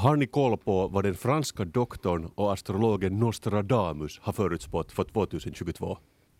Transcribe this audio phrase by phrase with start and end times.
[0.00, 5.98] har ni koll på vad den franska doktorn och astrologen Nostradamus har förutspått för 2022?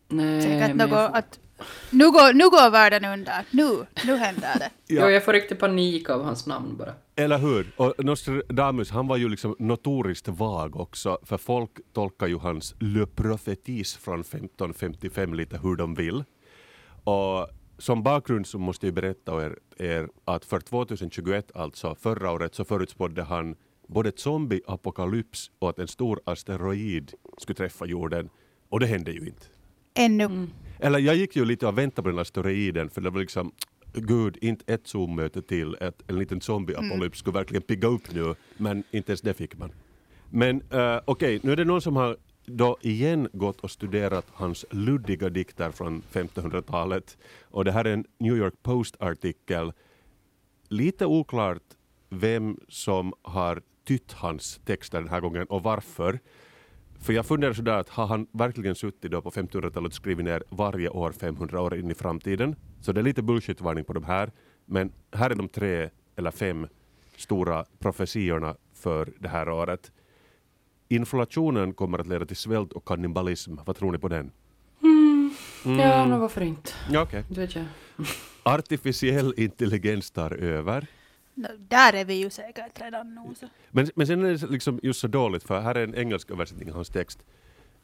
[0.08, 1.40] Nej, Säkert något får, att
[1.90, 3.44] nu går, nu går världen under.
[3.50, 4.70] Nu, nu händer det.
[4.94, 6.94] jo, jag får riktigt panik av hans namn bara.
[7.16, 7.72] Eller hur?
[7.76, 13.06] Och Nostradamus han var ju liksom notoriskt vag också, för folk tolkar ju hans Le
[13.06, 16.24] Prophétis från 1555 lite hur de vill.
[17.04, 17.48] Och
[17.80, 22.64] som bakgrund så måste jag berätta er, er att för 2021, alltså förra året, så
[22.64, 23.56] förutspådde han
[23.86, 28.30] både ett zombieapokalyps och att en stor asteroid skulle träffa jorden.
[28.68, 29.46] Och det hände ju inte.
[29.94, 30.46] Ännu.
[30.78, 33.52] Eller jag gick ju lite och väntade på den asteroiden för det var liksom
[33.92, 38.84] Gud, inte ett Zoom-möte till, ett, en liten zombie-apokalyps skulle verkligen pigga upp nu, men
[38.90, 39.72] inte ens det fick man.
[40.30, 42.16] Men uh, okej, nu är det någon som har
[42.56, 47.18] då igen gått och studerat hans luddiga dikter från 1500-talet.
[47.42, 49.72] Och det här är en New York Post-artikel.
[50.68, 51.62] Lite oklart
[52.08, 56.18] vem som har tytt hans texter den här gången och varför.
[57.00, 60.42] För jag funderar sådär att har han verkligen suttit då på 1500-talet och skrivit ner
[60.48, 62.56] varje år 500 år in i framtiden?
[62.80, 64.32] Så det är lite bullshit-varning på de här.
[64.64, 66.66] Men här är de tre eller fem
[67.16, 69.92] stora profetiorna för det här året.
[70.92, 73.56] Inflationen kommer att leda till svält och kannibalism.
[73.66, 74.32] Vad tror ni på den?
[75.64, 76.72] Ja, men varför inte?
[76.90, 77.24] Ja, okej.
[77.28, 77.64] Det vet jag.
[78.42, 80.86] Artificiell intelligens tar över.
[81.34, 83.34] No, där är vi ju säkert redan nu.
[83.34, 83.46] Så.
[83.70, 86.70] Men, men sen är det liksom just så dåligt för här är en engelsk översättning
[86.70, 87.18] av hans text.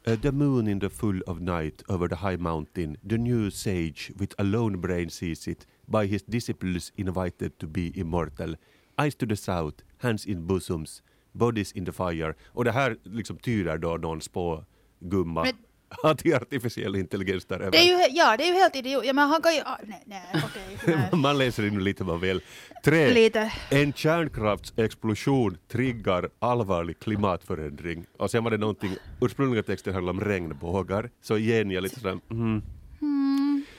[0.07, 4.11] Uh, the moon in the full of night over the high mountain, the new sage
[4.15, 8.55] with a lone brain sees it, by his disciples invited to be immortal.
[9.01, 11.01] Eyes to the south, hands in bosoms,
[11.37, 12.33] bodies in the fire.
[12.47, 15.53] Och det här liksom tyder då någon spågumma Men-
[16.03, 17.71] att det är artificiell intelligens där över.
[17.71, 19.05] Det är ju, ja, det är ju helt idiot.
[19.05, 19.61] Ja, men han kan ju...
[19.65, 20.95] Ah, nej, nej, okej.
[21.11, 21.19] nej.
[21.21, 22.41] Man läser in lite vad man vill.
[22.83, 23.13] Tre.
[23.13, 23.53] Lite.
[23.69, 28.05] En kärnkraftsexplosion triggar allvarlig klimatförändring.
[28.17, 31.09] Och sen var det någonting, ursprungliga texten handlade om regnbågar.
[31.21, 32.61] Så igen, jag lite sådär, mm,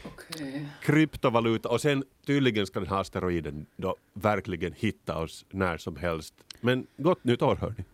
[0.04, 0.66] Okej.
[0.82, 1.68] kryptovaluta.
[1.68, 6.34] Och sen tydligen ska den här asteroiden då verkligen hitta oss när som helst.
[6.60, 7.84] Men gott nytt år hörni.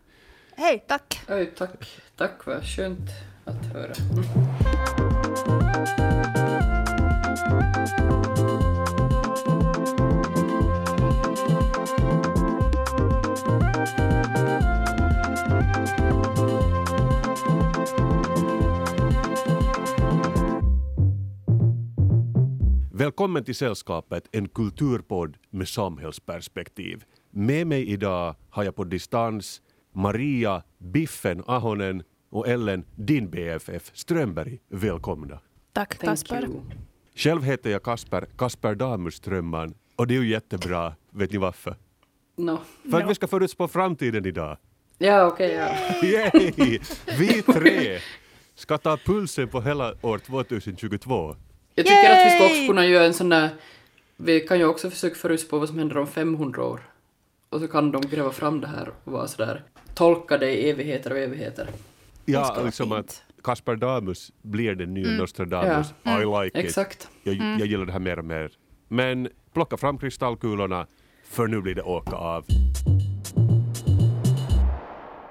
[0.57, 1.21] Hej, tack.
[1.29, 2.01] Oj, tack.
[2.17, 3.11] Tack, vad skönt
[3.45, 3.93] att höra.
[22.93, 27.05] Välkommen till sällskapet, en kulturpodd med samhällsperspektiv.
[27.37, 29.63] Med mig idag har jag på distans
[29.93, 34.59] Maria Biffen Ahonen och Ellen, din BFF Strömberg.
[34.69, 35.39] Välkomna.
[35.73, 36.43] Tack, Thank Kasper.
[36.43, 36.61] you.
[37.15, 40.95] Själv heter jag Kasper, Kasper Damus Strömman och det är ju jättebra.
[41.11, 41.77] Vet ni varför?
[42.37, 42.59] No.
[42.91, 44.57] För att vi ska förutspå framtiden idag.
[44.99, 45.69] Ja, okej, ja.
[46.09, 46.79] Yay!
[47.19, 47.99] Vi tre
[48.55, 51.37] ska ta pulsen på hela år 2022.
[51.75, 52.51] Jag tycker att vi ska Yay!
[52.51, 53.49] också kunna göra en sån där...
[54.17, 56.81] Vi kan ju också försöka förutspå vad som händer om 500 år.
[57.55, 59.63] Och så kan de gräva fram det här och vara sådär
[59.95, 61.69] tolka det i evigheter och evigheter.
[62.25, 62.99] Ja, liksom fint.
[62.99, 65.95] att Kasper Damus blir den nya Nostradamus.
[66.03, 66.21] Ja.
[66.21, 66.65] I like it.
[66.65, 67.09] Exakt.
[67.23, 68.53] Jag, jag gillar det här mer och mer.
[68.89, 70.87] Men plocka fram kristallkulorna,
[71.25, 72.45] för nu blir det åka av.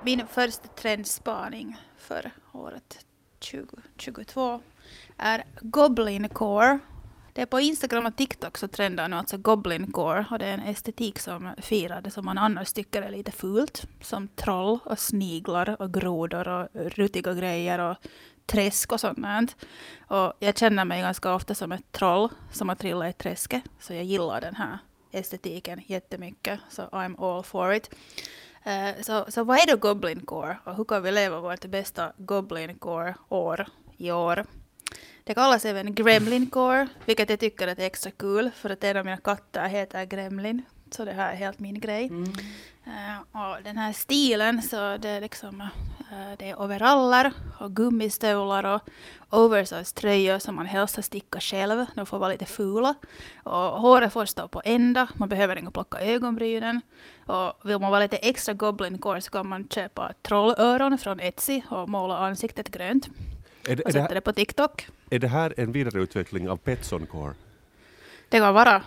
[0.06, 3.06] Min första trendspaning för året
[3.52, 4.62] 2022
[5.18, 6.80] är Goblin Core.
[7.36, 10.54] Det är på Instagram och TikTok så trendar nu alltså Goblin Core och det är
[10.54, 13.88] en estetik som firar det som man annars tycker är lite fult.
[14.02, 17.98] Som troll och sniglar och grodor och rutiga grejer och
[18.46, 19.56] träsk och sånt.
[20.08, 23.64] Och jag känner mig ganska ofta som ett troll som har trillat i träsket.
[23.80, 24.78] Så jag gillar den här
[25.12, 26.60] estetiken jättemycket.
[26.70, 27.96] Så I'm all for it.
[28.68, 32.12] Uh, Så, så vad är då Goblin Core och hur kan vi leva vårt bästa
[32.18, 33.68] Goblin Core-år
[33.98, 34.46] i år?
[35.26, 39.06] Det kallas även Gremlin Core, vilket jag tycker är extra kul för att en av
[39.06, 40.62] mina katter heter Gremlin.
[40.92, 42.12] Så det här är helt min grej.
[42.86, 48.64] Eh, och den här stilen så det är liksom eh, det är overaller och gummistövlar
[48.64, 48.81] och
[49.30, 51.86] oversize tröjor som man helst har stickat själv.
[51.96, 52.96] De får vara lite fula.
[53.44, 55.08] Och håret får stå på ända.
[55.16, 56.81] Man behöver inte plocka ögonbrynen.
[57.26, 61.62] Och vill man vara lite extra goblin core så kan man köpa trollöron från Etsy
[61.69, 63.10] och måla ansiktet grönt.
[63.68, 64.88] Är det, Och är, det här, det på TikTok.
[65.10, 67.33] är det här en vidareutveckling av Petson Core?
[68.30, 68.83] Det kan vara.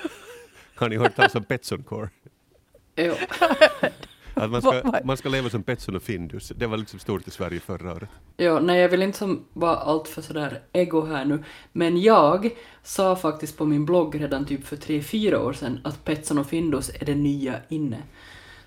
[0.74, 2.08] Har ni hört talas om Petson Core?
[2.96, 3.14] Jo.
[4.34, 6.52] Att man, ska, man ska leva som Petson och Findus.
[6.56, 8.08] Det var liksom stort i Sverige förra året.
[8.36, 12.50] Ja, nej, jag vill inte som vara allt för sådär ego här nu, men jag
[12.82, 16.46] sa faktiskt på min blogg redan typ för tre fyra år sedan att Petson och
[16.46, 18.02] Findus är det nya inne.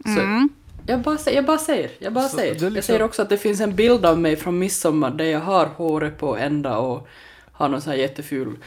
[0.04, 0.50] Så Mm.
[0.88, 2.56] Jag, bara, jag bara säger, jag bara Så säger.
[2.56, 5.26] är Jag liksom- säger också att det finns en bild av mig från midsommar där
[5.26, 7.08] jag har håret på ända och
[7.52, 8.58] har någon sån här jätteful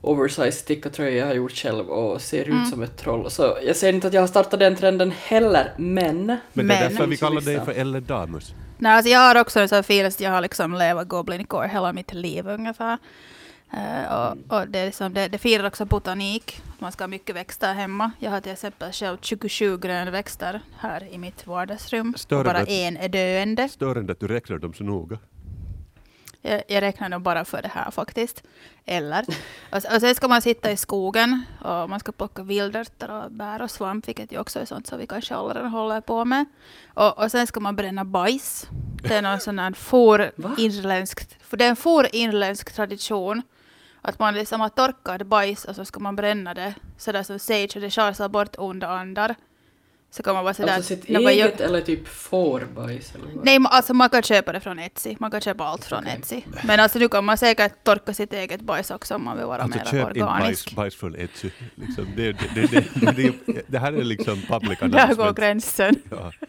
[0.00, 2.62] oversized stickartröja jag har gjort själv och ser Mm.
[2.62, 3.30] ut som ett troll.
[3.30, 6.26] Så jag säger inte att jag har startat den trenden heller, men...
[6.26, 8.54] Men det är Men- därför vi kallar dig för Elle Damus.
[8.78, 11.68] Nej, alltså jag har också en sån feeling att jag har liksom levat Goblin Core
[11.68, 12.98] hela mitt liv ungefär.
[13.72, 16.62] Eh, och, och det, är liksom, det, det firar också botanik.
[16.78, 18.10] Man ska ha mycket växter hemma.
[18.18, 22.14] Jag har till exempel själv 27 grönväxter här i mitt vardagsrum.
[22.16, 23.68] Större och bara en är döende.
[23.68, 25.18] Störande att du räknar dem så noga.
[26.42, 28.42] Jag, jag räknar nog bara för det här faktiskt.
[28.84, 29.24] Eller.
[29.72, 33.62] Och, och sen ska man sitta i skogen och man ska plocka vildörter och bär
[33.62, 36.44] och svamp, vilket ju också är sånt som vi kanske redan håller på med.
[36.94, 38.66] Och, och sen ska man bränna bajs.
[39.02, 40.54] Det är någon sån här for Va?
[40.58, 43.42] irländsk, för det är en for irländsk tradition.
[44.08, 47.72] Att man liksom har torkat bajs och så ska man bränna det sådär som sage
[47.76, 49.34] och det sjarsar bort onda andar.
[50.10, 50.74] Så kan man bara sådär...
[50.74, 53.44] Alltså sitt eget eller typ fårbajs eller vad?
[53.44, 55.16] Nej, alltså man kan köpa det från Etsy.
[55.18, 56.16] Man kan köpa allt från Okej.
[56.18, 56.42] Etsy.
[56.64, 59.62] Men alltså nu kan man säkert torka sitt eget bajs också om man vill vara
[59.62, 60.64] Alltså mer köp inte organisk.
[60.64, 61.50] bajs, bajs från Etsy.
[61.74, 65.36] Liksom, det, det, det, det, det, det, det här är liksom public Där går announcement.
[65.36, 65.94] gränsen.
[66.10, 66.32] Ja.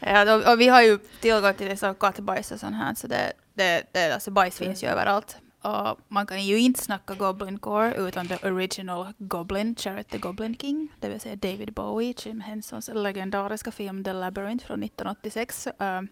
[0.00, 3.06] Ja, och, och vi har ju tillgång till det som kattbajs och sånt här, så
[3.06, 5.36] det, det, det, alltså bajs finns ju överallt.
[5.66, 10.56] Och man kan ju inte snacka Goblin Core utan the original Goblin, Jared the Goblin
[10.56, 15.66] King, det vill säga David Bowie, Jim Hensons legendariska film The Labyrinth från 1986.
[15.66, 16.08] Um, ehm,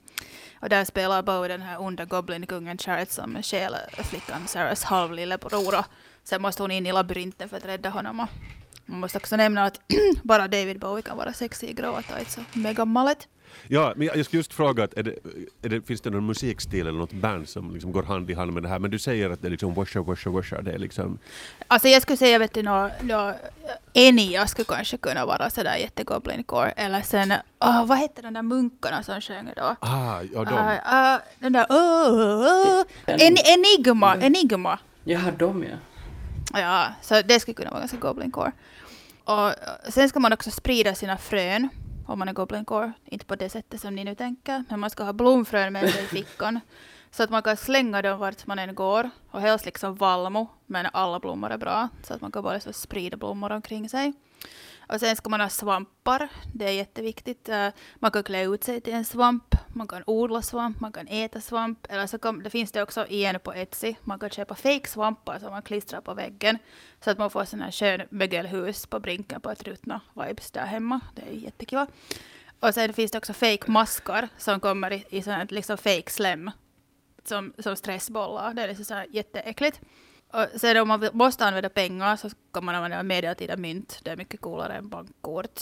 [0.60, 5.78] och där spelar Bowie den här onda Goblin-kungen Charity som stjäl flickan Sarahs halvlillebror.
[5.78, 5.84] och
[6.24, 8.20] Sen måste hon in i labyrinten för att rädda honom.
[8.20, 8.28] Och
[8.86, 9.80] man måste också nämna att
[10.22, 13.28] bara David Bowie kan vara sexig i gråa tights och megamallet.
[13.68, 15.14] Ja, men jag skulle just fråga, att är det,
[15.62, 18.52] är det, finns det någon musikstil eller något band som liksom går hand i hand
[18.52, 18.78] med det här?
[18.78, 20.62] Men du säger att det är liksom washa, washa, washa.
[20.62, 21.18] Det är liksom...
[21.68, 23.34] Alltså jag skulle säga, vet du, nå, nå,
[23.92, 26.70] Enya skulle kanske kunna vara sådär jättegoblin core.
[26.70, 29.76] Eller sen, åh, vad hette de där munkarna som sjöng då?
[29.80, 30.54] Ah, ja, de.
[30.54, 32.84] Uh, uh, den där, oh, oh, oh.
[33.06, 34.78] En, enigma, enigma.
[35.04, 35.76] Jaha, de ja.
[36.52, 38.52] Ja, så det skulle kunna vara ganska goblin core.
[39.24, 39.52] Och
[39.88, 41.68] sen ska man också sprida sina frön
[42.06, 42.92] om man är goblin core.
[43.04, 46.04] Inte på det sättet som ni nu tänker, men man ska ha blomfrön med sig
[46.04, 46.60] i fickan.
[47.10, 49.10] Så att man kan slänga dem vart man än går.
[49.30, 51.88] Och helst liksom vallmo, men alla blommor är bra.
[52.02, 54.12] Så att man kan bara så sprida blommor omkring sig.
[54.88, 56.28] Och sen ska man ha svampar.
[56.54, 57.48] Det är jätteviktigt.
[57.48, 59.54] Eh, man kan klä ut sig till en svamp.
[59.68, 61.86] Man kan odla svamp, man kan äta svamp.
[61.88, 63.94] Eller så kan, det finns det också igen på Etsy.
[64.04, 66.58] Man kan köpa fake svampar som man klistrar på väggen.
[67.00, 70.66] Så att man får sån här skön mögelhus på brinken på ett ruttna vibes där
[70.66, 71.00] hemma.
[71.14, 71.86] Det är jättekul.
[72.60, 76.10] Och sen finns det också fake maskar som kommer i, i sån här liksom fake
[76.10, 76.50] slem.
[77.24, 78.54] Som, som stressbollar.
[78.54, 79.80] Det är liksom så här jätteäckligt.
[80.34, 84.00] Och sen om man måste använda pengar så kan man använda medeltida mynt.
[84.02, 85.60] Det är mycket coolare än bankkort.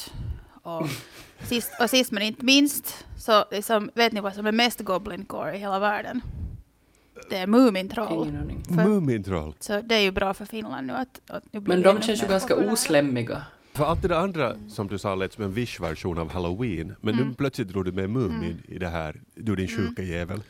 [0.62, 0.88] Och
[1.48, 5.24] sist, och sist men inte minst så liksom, vet ni vad som är mest Goblin
[5.24, 6.20] Core i hela världen?
[7.30, 8.32] Det är Mumintroll.
[8.68, 9.54] Mumintroll.
[9.60, 12.22] Så det är ju bra för Finland nu att, att nu blir Men de känns
[12.22, 12.72] ju ganska populära.
[12.72, 13.42] oslämmiga.
[13.72, 17.14] För allt det där andra som du sa lät som en Wish-version av Halloween, men
[17.14, 17.28] Mm.
[17.28, 20.42] nu plötsligt drog du med Mumin i det här, du din sjuka jävel.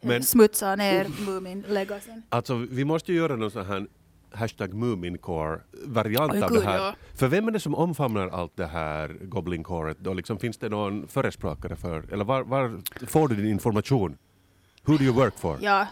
[0.00, 2.22] Men Smutsa ner Mumin-legacyn.
[2.28, 3.86] alltså, vi måste ju göra någon sån här
[4.32, 6.78] hashtag Mumincore-variant av det här.
[6.78, 6.94] ja.
[7.14, 10.14] För vem är det som omfamnar allt det här Goblin-coret då?
[10.14, 14.16] Liksom, finns det någon förespråkare för, eller var, var får du din information?
[14.84, 15.58] Who do you work for?
[15.62, 15.86] Ja.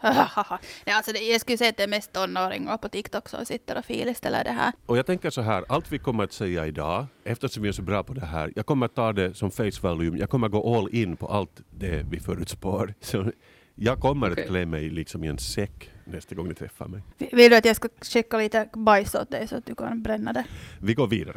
[0.86, 3.78] Nej, alltså det, jag skulle säga att det är mest tonåringar på TikTok som sitter
[3.78, 4.72] och filställer det här.
[4.86, 7.82] Och jag tänker så här, allt vi kommer att säga idag, eftersom vi är så
[7.82, 10.76] bra på det här, jag kommer att ta det som face value, jag kommer gå
[10.76, 12.94] all in på allt det vi förutspår.
[13.00, 13.32] Så
[13.74, 14.44] jag kommer Okej.
[14.44, 17.02] att klä mig liksom i en säck nästa gång ni träffar mig.
[17.32, 20.32] Vill du att jag ska skicka lite bajs åt dig så att du kan bränna
[20.32, 20.44] det?
[20.80, 21.36] Vi går vidare.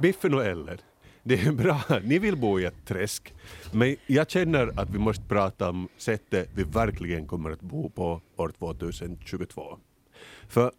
[0.00, 0.78] Biffen och Ellen.
[1.28, 3.34] Det är bra, ni vill bo i ett träsk.
[3.72, 8.20] Men jag känner att vi måste prata om sättet vi verkligen kommer att bo på
[8.36, 9.78] år 2022.
[10.48, 10.72] För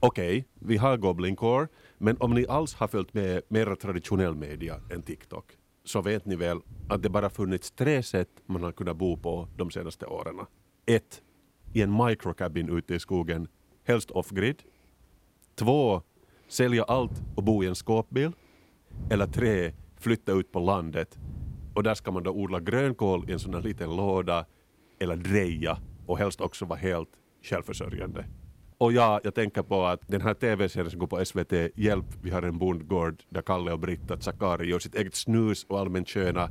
[0.00, 1.68] okej, vi har Goblin Core,
[1.98, 5.44] men om ni alls har följt med mera traditionell media än TikTok
[5.84, 9.48] så vet ni väl att det bara funnits tre sätt man har kunnat bo på
[9.56, 10.40] de senaste åren.
[10.86, 11.22] Ett,
[11.72, 13.48] i en microcabin ute i skogen,
[13.84, 14.62] helst off-grid.
[15.54, 16.02] Två,
[16.48, 18.32] sälja allt och bo i en skåpbil.
[19.10, 21.18] Eller tre, flytta ut på landet
[21.74, 24.46] och där ska man då odla grönkål i en sån här liten låda
[25.00, 27.08] eller dreja och helst också vara helt
[27.42, 28.24] självförsörjande.
[28.78, 32.30] Och ja, jag tänker på att den här tv-serien som går på SVT, Hjälp, vi
[32.30, 36.50] har en bondgård där Kalle och Britta Zakari gör sitt eget snus och allmänt sköna.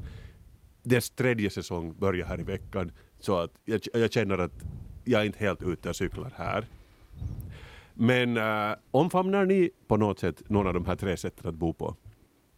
[0.83, 4.63] Dess tredje säsong börjar här i veckan så att jag, jag känner att
[5.03, 6.65] jag är inte helt ute och cyklar här.
[7.93, 11.73] Men äh, omfamnar ni på något sätt någon av de här tre sätten att bo
[11.73, 11.95] på?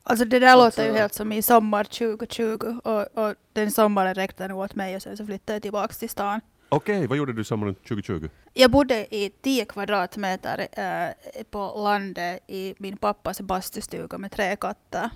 [0.07, 4.13] Alltså det där Alltså- låter ju helt som i sommar 2020 och, och den sommaren
[4.15, 6.41] räckte nog åt mig och sen så flyttade jag tillbaks till stan.
[6.69, 8.29] Okej, vad gjorde du sommaren 2020?
[8.53, 15.09] Jag bodde i 10 kvadratmeter eh, på landet i min pappas bastustuga med tre katter.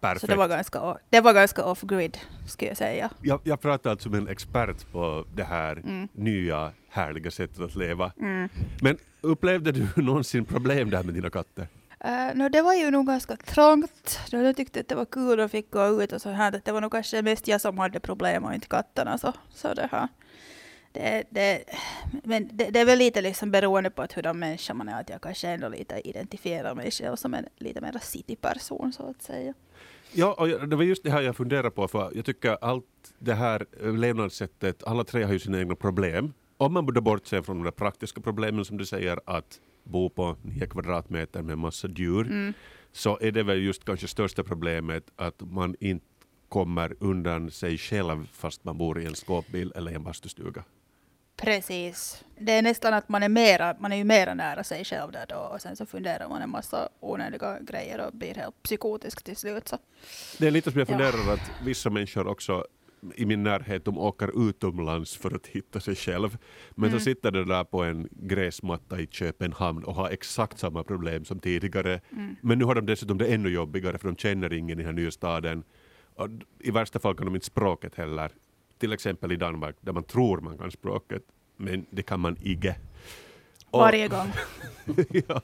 [0.00, 0.20] Perfekt.
[0.20, 3.10] Så det var ganska, det var ganska off-grid, skulle jag säga.
[3.22, 6.08] jag, jag pratar alltså med en expert på det här Mm.
[6.12, 8.12] nya härliga sättet att leva.
[8.82, 11.68] Men upplevde du någonsin problem där med dina katter?
[12.04, 14.20] Uh, no, det var ju nog ganska trångt.
[14.30, 16.60] Då jag tyckte att det var kul och fick gå ut och så här.
[16.64, 19.18] Det var nog kanske mest jag som hade problem och inte katterna.
[19.18, 20.08] Så, så det här.
[20.92, 21.64] Det, det,
[22.24, 25.00] men det, det är väl lite liksom beroende på att hur de människa man är.
[25.00, 29.22] Att jag kanske ändå lite identifierar mig själv som en lite mer cityperson så att
[29.22, 29.54] säga.
[30.12, 32.84] Ja, och det var just det här jag funderade på, för jag tycker allt
[33.18, 36.32] det här levnadssättet, alla tre har ju sina egna problem.
[36.56, 40.66] Om man borde bortse från de praktiska problemen som du säger, att bo på nio
[40.66, 42.52] kvadratmeter med massa djur,
[42.92, 46.06] så är det väl just kanske största problemet att man inte
[46.48, 50.64] kommer undan sig själv fast man bor i en skåpbil eller i en bastustuga.
[51.36, 52.24] Precis.
[52.38, 55.26] Det är nästan att man är, mera, man är ju mera nära sig själv där
[55.28, 55.36] då.
[55.36, 59.68] Och sen så funderar man en massa onödiga grejer och blir helt psykotisk till slut.
[59.68, 59.78] Så.
[60.38, 60.92] Det är lite som jag Ja.
[60.92, 62.66] funderar att vissa människor också
[63.16, 66.38] i min närhet, de åker utomlands för att hitta sig själv.
[66.74, 67.00] Men Mm.
[67.00, 71.40] så sitter de där på en gräsmatta i Köpenhamn och har exakt samma problem som
[71.40, 72.00] tidigare.
[72.12, 72.36] Mm.
[72.42, 75.02] Men nu har de dessutom det ännu jobbigare för de känner ingen i den här
[75.02, 75.62] nya staden.
[76.16, 78.30] Och I värsta fall kan de inte språket heller.
[78.78, 81.22] Till exempel i Danmark där man tror man kan språket
[81.56, 82.36] men det kan man.
[83.70, 84.32] Och- Varje gång.
[85.28, 85.40] ja.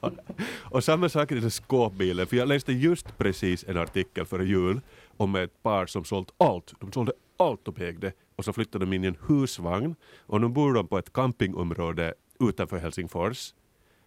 [0.60, 4.80] Och samma sak i den skåpbilen, för jag läste just precis en artikel före jul
[5.16, 6.74] om ett par som sålt allt.
[6.80, 10.48] De sålde allt de ägde och så flyttade de in i en husvagn och nu
[10.48, 13.54] bor de på ett campingområde utanför Helsingfors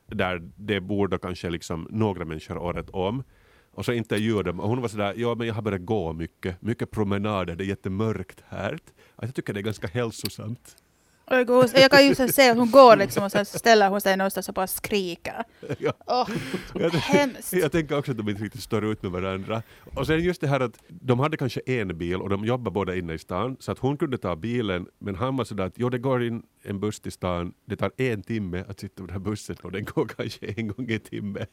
[0.08, 3.24] där det bor då kanske liksom några människor året om.
[3.72, 6.62] Och så intervjuade de och hon var sådär, ja men jag har börjat gå mycket,
[6.62, 8.72] mycket promenader, det är jättemörkt här.
[8.72, 10.83] Alltså, jag tycker det är ganska hälsosamt.
[11.25, 14.01] Och Jag jag kan ju så se att hon går liksom och sen ställer hon
[14.01, 15.44] sig någonstans och bara skriker.
[15.80, 16.27] Ja.
[16.74, 17.53] Jag, hemskt.
[17.53, 19.63] jag tänker också att de inte riktigt står ut med varandra.
[19.96, 22.96] Och sen just det här att de hade kanske en bil och de jobbar båda
[22.96, 25.89] inne i stan så att hon kunde ta bilen men han var sådär att jo
[25.89, 29.13] det går in en buss till stan, det tar en timme att sitta på den
[29.13, 31.46] här bussen och den går kanske en gång i timmen.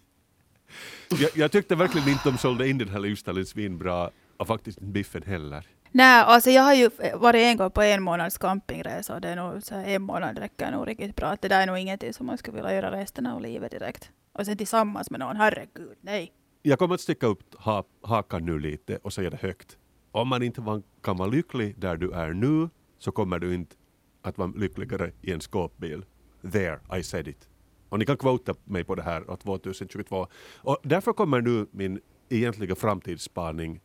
[1.08, 5.22] Jag, jag tyckte verkligen inte de sålde in den här livsstilen svinbra och faktiskt Biffen
[5.22, 5.66] heller.
[5.92, 9.36] Nej, alltså jag har ju varit en gång på en månads campingresa och det är
[9.36, 11.36] nog så en månad räcker nog riktigt bra.
[11.40, 14.10] Det där är nog ingenting som man skulle vilja göra resten av livet direkt.
[14.32, 16.32] Och sen tillsammans med någon, herregud, nej.
[16.62, 19.78] Jag kommer att sticka upp ha, hakan nu lite och säga det högt.
[20.12, 22.68] Om man inte kan vara lycklig där du är nu
[22.98, 23.76] så kommer du inte
[24.22, 26.04] att vara lyckligare i en skåpbil.
[26.52, 27.48] There, I said it.
[27.88, 30.26] Och ni kan quota mig på det här 2022.
[30.56, 33.80] Och därför kommer nu min egentliga framtidsspaning.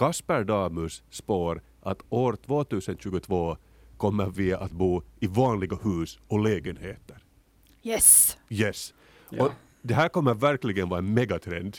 [0.00, 3.56] Kasper Damus spår att år 2022
[3.96, 7.18] kommer vi att bo i vanliga hus och lägenheter.
[7.82, 8.38] Yes.
[8.48, 8.94] Yes.
[9.30, 9.44] Ja.
[9.44, 9.52] Och
[9.82, 11.76] det här kommer verkligen vara en megatrend.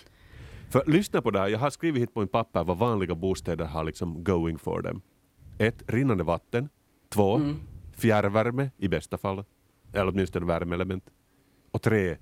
[0.70, 3.66] För lyssna på det här, jag har skrivit hit på en papper vad vanliga bostäder
[3.66, 5.02] har liksom going for them.
[5.58, 6.70] Ett, rinnande vatten.
[7.10, 7.56] Två, Mm.
[7.98, 9.44] fjärrvärme i bästa fall.
[9.94, 11.04] Eller åtminstone värmeelement.
[11.72, 12.18] Och tre,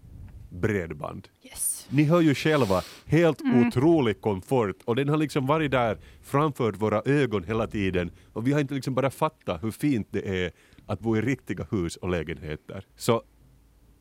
[0.49, 1.27] bredband.
[1.43, 1.87] Yes.
[1.89, 7.01] Ni hör ju själva, helt otrolig komfort och den har liksom varit där framför våra
[7.05, 10.51] ögon hela tiden och vi har inte liksom bara fattat hur fint det är
[10.85, 12.85] att bo i riktiga hus och lägenheter.
[12.95, 13.23] Så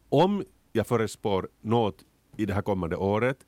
[0.09, 2.05] om jag förespår något
[2.37, 3.39] i det här kommande året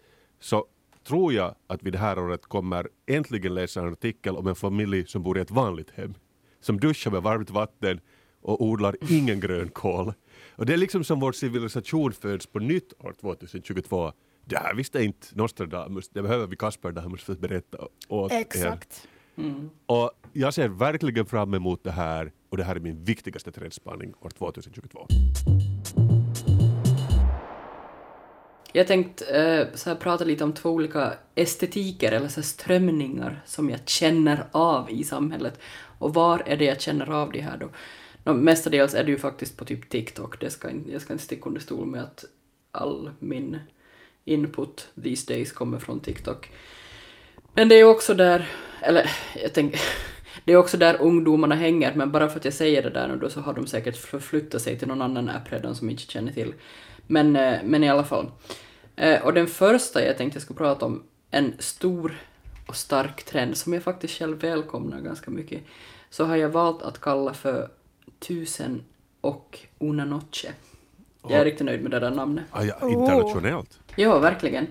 [0.40, 0.66] så
[1.06, 5.06] tror jag att vi det här året kommer äntligen läsa en artikel om en familj
[5.06, 6.14] som bor i ett vanligt hem.
[6.60, 8.00] Som duschar med varmt vatten
[8.42, 10.12] och odlar ingen grönkål.
[10.60, 14.12] Och det är liksom som vår civilisation föds på nytt år 2022.
[14.44, 18.36] Det här visste inte Nostradamus, det behöver vi Kasper Damus för att berätta åt er.
[18.36, 19.08] Exakt.
[19.36, 19.70] Mm.
[19.86, 24.14] Och jag ser verkligen fram emot det här och det här är min viktigaste trendspaning
[24.20, 25.06] år 2022.
[28.72, 33.42] Jag tänkte eh, så här, prata lite om två olika estetiker eller så här, strömningar
[33.46, 35.60] som jag känner av i samhället.
[35.98, 37.70] Och var är det jag känner av det här då?
[38.24, 40.40] No, mestadels är det ju faktiskt på typ TikTok.
[40.40, 42.24] Det ska jag ska inte sticka under stol med att
[42.72, 43.58] all min
[44.24, 46.50] input these days kommer från TikTok.
[47.54, 48.48] Men det är också där,
[48.80, 49.10] eller
[49.42, 49.80] jag tänker,
[50.44, 53.16] det är också där ungdomarna hänger, men bara för att jag säger det där nu
[53.16, 56.32] då så har de säkert förflyttat sig till någon annan app redan som inte känner
[56.32, 56.54] till.
[57.06, 58.30] Men, eh, men i alla fall.
[58.96, 62.20] Eh, och den första jag tänkte jag skulle prata om, en stor
[62.66, 65.60] och stark trend som jag faktiskt själv välkomnar ganska mycket,
[66.10, 67.68] så har jag valt att kalla för
[68.20, 68.82] tusen
[69.20, 70.48] och una noche.
[71.22, 72.44] Jag är riktigt nöjd med det där namnet.
[72.50, 73.80] Ah, ja, internationellt.
[73.96, 74.66] Ja, verkligen.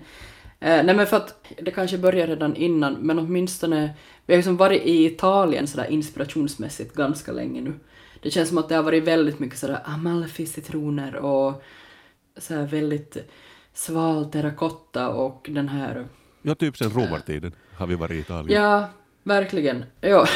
[0.60, 3.94] Eh, nej men för att det kanske börjar redan innan, men åtminstone,
[4.26, 7.74] vi har ju som varit i Italien sådär inspirationsmässigt ganska länge nu.
[8.22, 11.62] Det känns som att det har varit väldigt mycket sådär amalfi-citroner och
[12.36, 13.16] sådär väldigt
[13.74, 16.06] sval terrakotta och den här...
[16.42, 18.62] Ja, typ sen romartiden har vi varit i Italien.
[18.62, 18.88] Ja,
[19.22, 19.84] verkligen.
[20.00, 20.26] Ja.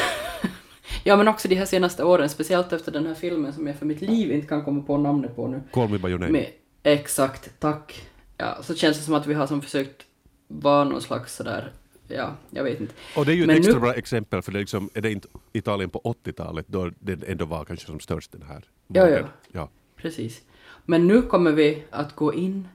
[1.03, 3.85] Ja, men också de här senaste åren, speciellt efter den här filmen som jag för
[3.85, 5.61] mitt liv inte kan komma på namnet på nu.
[5.71, 6.31] Call me by your name.
[6.31, 6.47] Med,
[6.83, 8.07] exakt, tack.
[8.37, 10.05] Ja, så känns det som att vi har som försökt
[10.47, 11.71] vara någon slags sådär,
[12.07, 12.93] ja, jag vet inte.
[13.17, 15.01] Och det är ju ett Men extra nu- bra exempel för det är, liksom, är
[15.01, 19.09] det inte Italien på 80-talet då det ändå var kanske som störst den här Ja,
[19.09, 19.19] ja.
[19.51, 19.69] ja.
[19.95, 20.41] Precis.
[20.85, 22.67] Men nu kommer vi att gå in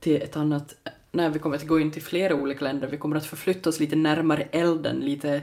[0.00, 0.74] till ett annat,
[1.12, 3.80] nej vi kommer att gå in till flera olika länder, vi kommer att förflytta oss
[3.80, 5.42] lite närmare elden, lite,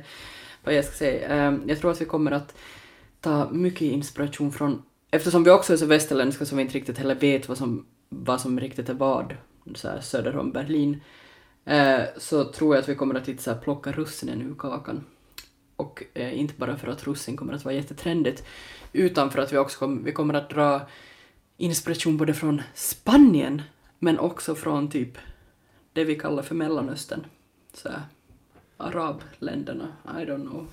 [0.67, 2.55] vad jag ska säga, ehm, jag tror att vi kommer att
[3.21, 7.15] ta mycket inspiration från, eftersom vi också är så västerländska som vi inte riktigt heller
[7.15, 9.35] vet vad som, vad som riktigt är vad,
[9.75, 11.01] så här söder om Berlin,
[11.65, 15.03] ehm, så tror jag att vi kommer att lite så här plocka russinen ur kakan.
[15.75, 18.43] Och eh, inte bara för att russin kommer att vara jättetrendigt,
[18.93, 20.81] utan för att vi också kom, vi kommer att dra
[21.57, 23.61] inspiration både från Spanien,
[23.99, 25.17] men också från typ
[25.93, 27.25] det vi kallar för Mellanöstern.
[27.73, 28.01] Så här,
[28.77, 30.67] arabländerna, I don't know.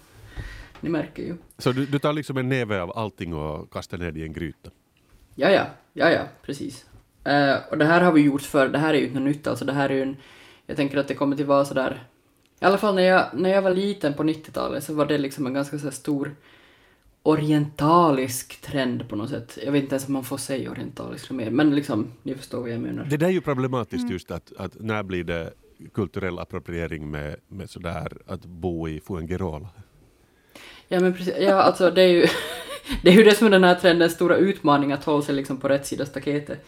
[0.81, 1.37] Ni märker ju.
[1.59, 4.33] Så du, du tar liksom en näve av allting och kastar ner det i en
[4.33, 4.71] gryta.
[5.35, 6.87] Ja, ja, ja, ja, precis.
[7.25, 9.47] Eh, och det här har vi gjort för, det här är ju inte något nytt,
[9.47, 10.17] alltså det här är ju en,
[10.67, 12.07] jag tänker att det kommer till vara sådär,
[12.61, 15.47] i alla fall när jag, när jag var liten på 90-talet så var det liksom
[15.47, 16.37] en ganska så stor
[17.23, 19.59] orientalisk trend på något sätt.
[19.65, 22.71] Jag vet inte ens om man får säga orientalisk mer, men liksom, ni förstår vad
[22.71, 23.05] jag menar.
[23.05, 24.13] Det där är ju problematiskt Mm.
[24.13, 25.53] just att, att när blir det
[25.95, 29.69] kulturell appropriering med, med sådär att bo i Fuengirola.
[30.89, 32.27] Ja men precis, ja alltså det är ju
[33.03, 35.57] det är ju det som är den här trendens stora utmaning att hålla sig liksom
[35.57, 36.67] på rätt sida staketet.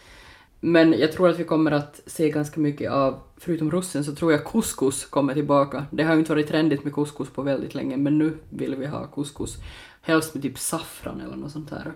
[0.59, 4.31] Men jag tror att vi kommer att se ganska mycket av, förutom russin så tror
[4.31, 5.85] jag couscous kommer tillbaka.
[5.91, 8.85] Det har ju inte varit trendigt med couscous på väldigt länge men nu vill vi
[8.85, 9.57] ha couscous.
[10.01, 11.93] Helst med typ saffran eller något sånt här.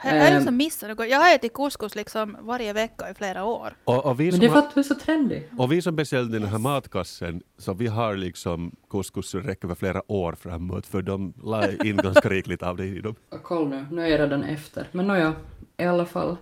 [0.00, 0.44] Här är det Ehm.
[0.44, 1.08] som missar något.
[1.08, 3.76] Jag har ätit couscous liksom varje vecka i flera år.
[3.84, 5.48] Och, och, vi Men det är för att du är så trendig.
[5.58, 9.74] och vi som beställde den här matkassen, så vi har liksom couscous som räcker för
[9.74, 13.14] flera år framåt för de la in ganska rikligt av det i dem.
[13.30, 14.88] Och koll nu, nu är jag redan efter.
[14.92, 15.32] Men nåja,
[15.76, 16.36] i alla fall.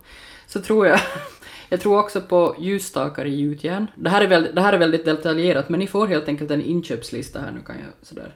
[0.46, 1.00] Så tror jag,
[1.68, 3.86] jag tror också på ljusstakar i gjutjärn.
[3.96, 6.62] Det här, är väl, det här är väldigt detaljerat, men ni får helt enkelt en
[6.62, 8.34] inköpslista här nu kan jag sådär.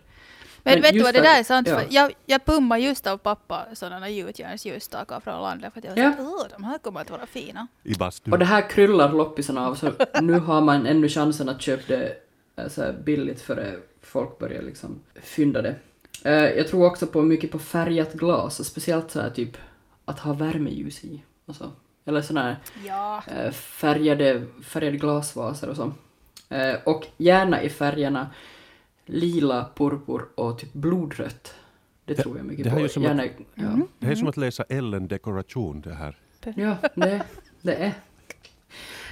[0.65, 1.69] Men, Men vet du vad, det där är sant.
[1.69, 1.79] ja.
[1.79, 5.73] För jag, jag pummade just av pappa sådana gjutjärnsljusstakar från landet.
[5.73, 6.13] För att jag Ja.
[6.17, 7.67] så, "Åh, de här kommer att vara fina.
[7.83, 7.95] I.
[8.31, 9.93] Och det här kryllar loppisarna av, så
[10.23, 12.17] nu har man ännu chansen att köpa det
[12.69, 15.75] så här billigt före folk börjar liksom fynda det.
[16.25, 19.57] Eh, Jag tror också på mycket på färgat glas, och speciellt så här typ
[20.05, 21.23] att ha värmeljus i.
[21.47, 21.71] Och så.
[22.05, 23.23] Eller sådana här Ja.
[23.27, 25.93] eh, färgade, färgade glasvaser och så.
[26.85, 28.27] Och gärna i färgerna
[29.11, 31.55] lila, purpur och typ blodrött.
[32.05, 32.85] Det Det- tror jag mycket det här på.
[32.85, 33.79] är som gärna, att- ja.
[33.99, 36.17] Det här är som att läsa Ellen dekoration det här.
[36.57, 37.23] Ja, det,
[37.63, 37.93] det är.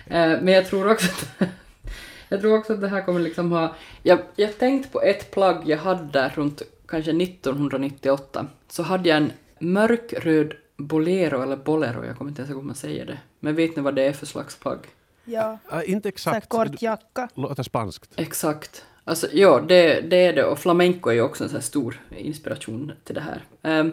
[0.06, 1.06] Eh, men jag tror också
[1.38, 1.48] att,
[2.28, 3.74] jag tror också att det här kommer liksom ha...
[4.02, 8.46] Jag, jag tänkte på ett plagg jag hade runt kanske 1998.
[8.68, 12.74] Så hade jag en mörkröd bolero, eller bolero, jag kommer inte ens ihåg hur man
[12.74, 13.18] säger det.
[13.40, 14.78] Men vet ni vad det är för slags plagg?
[15.24, 15.58] Ja.
[15.72, 16.48] Äh, inte Så exakt.
[16.48, 17.28] kort jacka.
[17.34, 18.10] Låter spanskt.
[18.16, 18.84] Exakt.
[19.08, 20.44] Alltså, ja, det, det är det.
[20.44, 23.42] Och flamenco är ju också en sån stor inspiration till det här.
[23.62, 23.92] Ehm,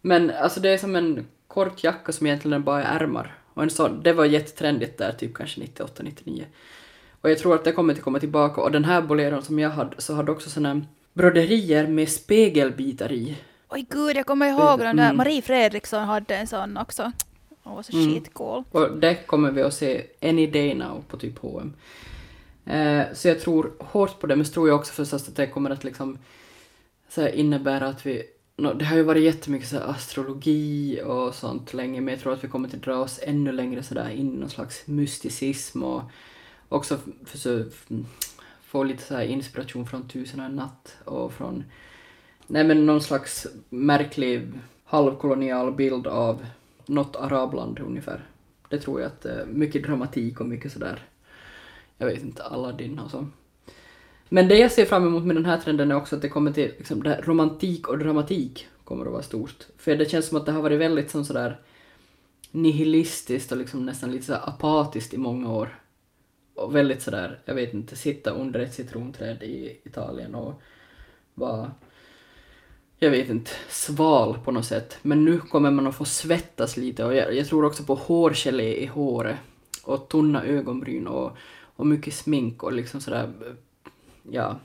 [0.00, 3.34] men alltså det är som en kort jacka som egentligen bara är ärmar.
[3.54, 6.44] Och en sån, det var jättetrendigt där, typ kanske 98, 99.
[7.20, 8.60] Och jag tror att det kommer att komma tillbaka.
[8.60, 13.36] Och den här boleron som jag hade, så hade också såna broderier med spegelbitar i.
[13.68, 15.04] Oj gud, jag kommer ihåg den där.
[15.04, 15.16] Mm.
[15.16, 17.12] Marie Fredriksson hade en sån också.
[17.62, 18.14] Hon var så Mm.
[18.14, 18.64] skitcool.
[18.70, 21.72] Och det kommer vi att se any day now på typ H&M.
[22.68, 25.46] Eh, så jag tror hårt på det, men så tror jag också förstås att det
[25.46, 26.18] kommer att liksom
[27.08, 28.22] så här innebära att vi
[28.74, 32.44] det har ju varit jättemycket så här astrologi och sånt länge, men jag tror att
[32.44, 36.02] vi kommer att dra oss ännu längre så där in i någon slags mysticism och
[36.68, 37.70] också försöka
[38.62, 41.64] få lite så här inspiration från Tusen och en natt och från
[42.46, 44.52] nej men någon slags märklig
[44.84, 46.46] halvkolonial bild av
[46.86, 48.26] något arabland ungefär.
[48.68, 51.02] Det tror jag att eh, mycket dramatik och mycket sådär,
[51.98, 53.26] jag vet inte, Aladdin och så.
[54.28, 56.52] Men det jag ser fram emot med den här trenden är också att det kommer
[56.52, 59.66] till, liksom, det här romantik och dramatik kommer att vara stort.
[59.76, 61.60] För det känns som att det har varit väldigt som sådär
[62.50, 65.80] nihilistiskt och liksom nästan lite sådär apatiskt i många år.
[66.54, 70.62] Och väldigt sådär, jag vet inte, sitta under ett citronträd i Italien och
[71.34, 71.70] vara
[72.98, 74.98] jag vet inte, sval på något sätt.
[75.02, 78.82] Men nu kommer man att få svettas lite och jag, jag tror också på hårgelé
[78.82, 79.36] i håret
[79.84, 81.36] och tunna ögonbryn och,
[81.78, 83.32] och mycket smink och liksom sådär,
[84.30, 84.56] ja.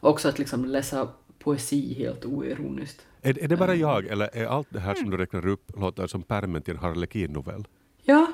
[0.00, 3.06] Också att liksom läsa poesi helt oironiskt.
[3.22, 6.06] Är, är det bara jag eller är allt det här som du räknar upp låter
[6.06, 7.64] som pärmen till en Harlequin-novell?
[8.02, 8.32] Ja,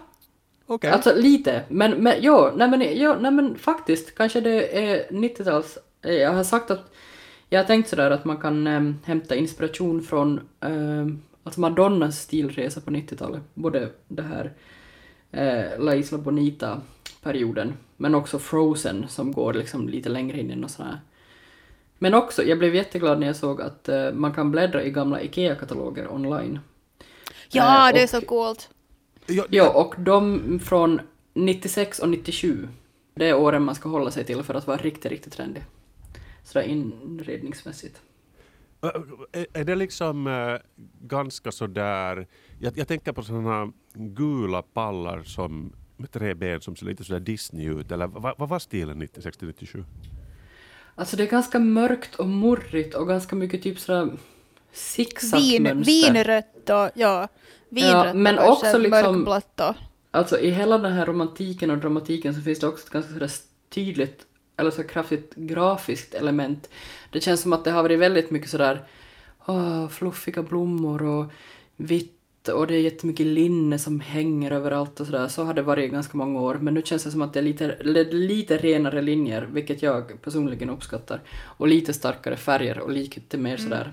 [0.66, 0.90] Okej.
[0.90, 5.78] Alltså lite, men, men jo, nej men, jo, nej men faktiskt, kanske det är 90-tals...
[6.02, 6.92] eh, Jag har sagt att
[7.48, 12.80] jag har tänkt sådär att man kan äm, hämta inspiration från äm, alltså Madonnas stilresa
[12.80, 14.52] på 90-talet, både det här
[15.30, 16.18] äh, La Isla
[17.22, 21.00] Bonita-perioden, men också Frozen som går liksom lite längre in i något sånt här.
[21.98, 25.22] Men också, jag blev jätteglad när jag såg att äh, man kan bläddra i gamla
[25.22, 26.60] IKEA-kataloger online.
[27.50, 28.70] Ja, Eh, det är så coolt.
[29.26, 31.00] Ja, Ja, och de från
[31.34, 32.68] 96 och 97.
[33.14, 35.64] Det är åren man ska hålla sig till för att vara riktigt, riktigt trendig.
[36.44, 38.02] Sådär inredningsmässigt.
[39.32, 40.56] Är, är det liksom äh,
[41.00, 42.26] ganska sådär...
[42.60, 47.20] Jag, jag tänker på sådana gula pallar som med tre ben som ser lite sådär
[47.20, 47.92] Disney ut.
[47.92, 49.84] Eller vad, vad var stilen 96-97?
[50.94, 54.18] Alltså det är ganska mörkt och murrigt och ganska mycket typ sådär Vin,
[54.72, 55.84] zigzagmönster.
[56.12, 57.28] vinrött och ja,
[57.68, 59.74] vinrött men och också liksom- mörkblått och
[60.10, 63.30] Alltså i hela den här romantiken och dramatiken så finns det också ett ganska sådär
[63.68, 66.68] tydligt, eller så kraftigt grafiskt element.
[67.12, 68.84] Det känns som att det har varit väldigt mycket sådär
[69.46, 71.32] åh, fluffiga blommor och
[71.76, 72.17] vitt
[72.48, 75.28] och det är jättemycket linne som hänger överallt och sådär.
[75.28, 76.54] Så har det varit i ganska många år.
[76.54, 77.76] Men nu känns det som att det är lite,
[78.12, 81.20] lite renare linjer, vilket jag personligen uppskattar.
[81.30, 83.92] Och lite starkare färger och lite mer sådär.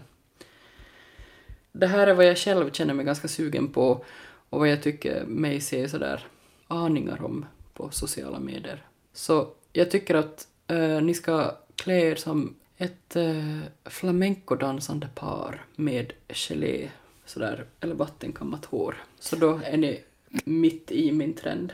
[1.72, 4.06] Det här är vad jag själv känner mig ganska sugen på
[4.50, 6.28] och vad jag tycker mig se sådär
[6.68, 8.84] aningar om på sociala medier.
[9.14, 16.14] Så jag tycker att eh, ni ska klä er som ett uh, flamencodansande par med
[16.30, 16.90] gelé
[17.26, 19.04] sådär, eller vattenkammat hår.
[19.20, 20.04] Så då är ni
[20.46, 21.74] mitt i min trend.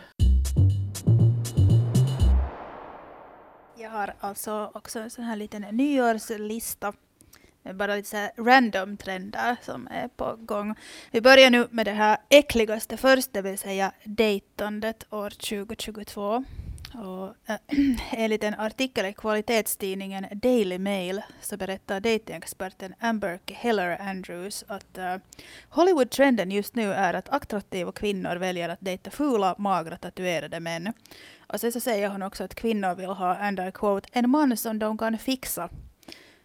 [3.75, 6.93] Jag har alltså också en sån här liten nyårslista
[7.63, 10.75] med bara lite så här random trender som är på gång.
[11.11, 16.43] Vi börjar nu med det här äckligaste först, det vill säga dejtandet år 2022.
[16.95, 17.55] Och, äh,
[18.11, 25.15] enligt en artikel i kvalitetstidningen Daily Mail så berättar datingexperten Amber Heller Andrews att äh,
[25.69, 30.93] Hollywood-trenden just nu är att attraktiva kvinnor väljer att dejta fula, magra, tatuerade män.
[31.47, 34.57] Och sen så säger hon också att kvinnor vill ha, and I quote, en man
[34.57, 35.69] som de kan fixa.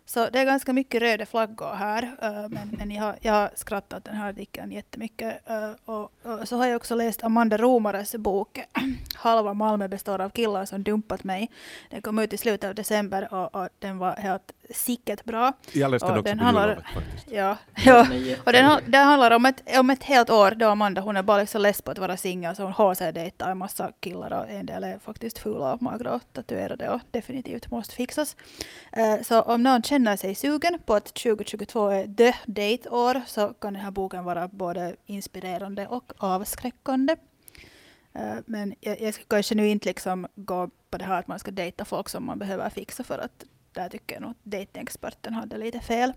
[0.09, 3.51] Så det är ganska mycket röda flaggor här, eh, men, men jag, har, jag har
[3.55, 5.51] skrattat den här artikeln jättemycket.
[5.51, 8.61] eh, och, och så har jag också läst Amanda Romares bok
[9.14, 11.51] Halva Malmö består av killar som dumpat mig.
[11.90, 15.53] Den kom ut i slutet av december och, och den var helt sicket bra.
[15.73, 17.31] Jag läste Ja, den också den på handlar- jullovet faktiskt.
[17.31, 18.07] Ja, ja.
[18.45, 21.23] Och den, har- den handlar om ett, om ett helt år då Amanda hon är
[21.23, 24.66] bara liksom less på att vara singel så hon HC-dejtar en massa killar och en
[24.66, 28.37] del är faktiskt fula och magra och tatuerade och definitivt måste fixas.
[28.92, 33.48] Eh, så om någon känner känner sig sugen på att 2022 är the date-år så
[33.48, 37.16] kan den här boken vara både inspirerande och avskräckande.
[38.14, 41.38] Eh, men jag, jag ska kanske nu inte liksom gå på det här att man
[41.38, 45.35] ska dejta folk som man behöver fixa för att där tycker jag nog att datingexperten
[45.35, 46.12] hade lite fel.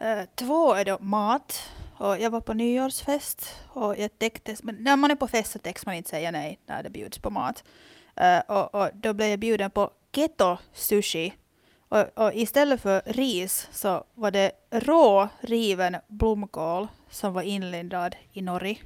[0.00, 1.70] Eh, två är då mat.
[1.96, 5.58] Och jag var på nyårsfest och jag täckte, men när man är på fest så
[5.58, 7.64] täcks man inte säga nej när det bjuds på mat.
[8.16, 11.34] Eh, och, och då blev jag bjuden på keto sushi.
[11.90, 18.42] Och, och istället för ris så var det rå riven blomkål som var inlindad i
[18.42, 18.82] nori.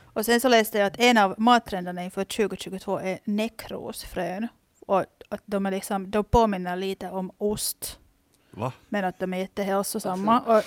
[0.00, 4.48] Och sen så läste jag att en av mattrenderna inför 2022 är näckrosfrön.
[4.86, 7.98] Och att de, är liksom, de påminner lite om ost
[8.50, 8.72] Va?
[8.88, 10.40] men att de är jättehälsosamma.
[10.40, 10.62] Och,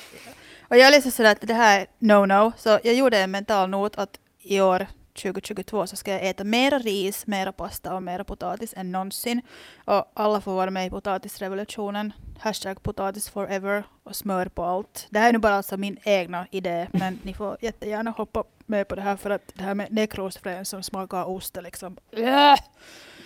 [0.62, 3.96] och jag läste sådär att det här är no-no, så jag gjorde en mental not
[3.96, 8.74] att i år 2022 så ska jag äta mera ris, mera pasta och mera potatis
[8.78, 9.42] än någonsin.
[9.86, 12.14] Och alla får vara med i potatisrevolutionen.
[12.40, 15.08] Hashtag potatis forever och smör på allt.
[15.10, 18.88] Det här är nu bara alltså min egna idé, men ni får jättegärna hoppa med
[18.88, 21.98] på det här för att det här med nekrosfrön som smakar ost är liksom...
[22.12, 22.56] Äh!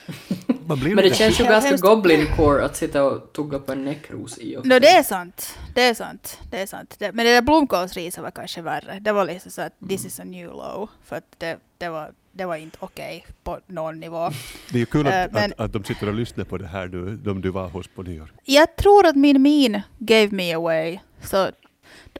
[0.67, 1.83] Man blir Men det känns ju ganska hemskt.
[1.83, 4.67] goblin core att sitta och tugga på en näckros i också.
[4.69, 5.57] No, det är sant.
[5.73, 6.39] Det är sant.
[6.51, 6.95] Det är sant.
[6.99, 8.99] Det, men det där blomkålsriset var kanske värre.
[9.01, 10.89] Det var liksom så att this is a new low.
[11.05, 14.29] För att det, det, var, det var inte okej på någon nivå.
[14.69, 16.67] Det är ju kul att, Eh, men- att, att de sitter och lyssnar på det
[16.67, 18.31] här nu, de du var hos på nyår.
[18.43, 20.99] Jag tror att min min gave me away.
[21.23, 21.49] Så,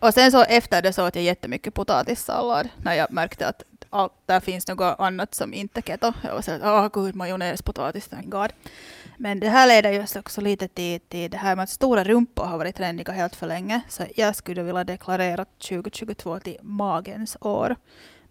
[0.02, 3.63] och sen så efter det så åt jag jättemycket potatissallad när jag märkte att
[3.96, 6.14] allt, där finns något annat som inte keto.
[6.24, 8.54] Jag var så att åh gud, majonnäs, potatis, thank god.
[9.18, 12.46] Men det här leder just också lite till, till det här med att stora rumpor
[12.46, 13.82] har varit trendiga helt för länge.
[13.90, 17.76] Så jag skulle vilja deklarera 2022 till magens år.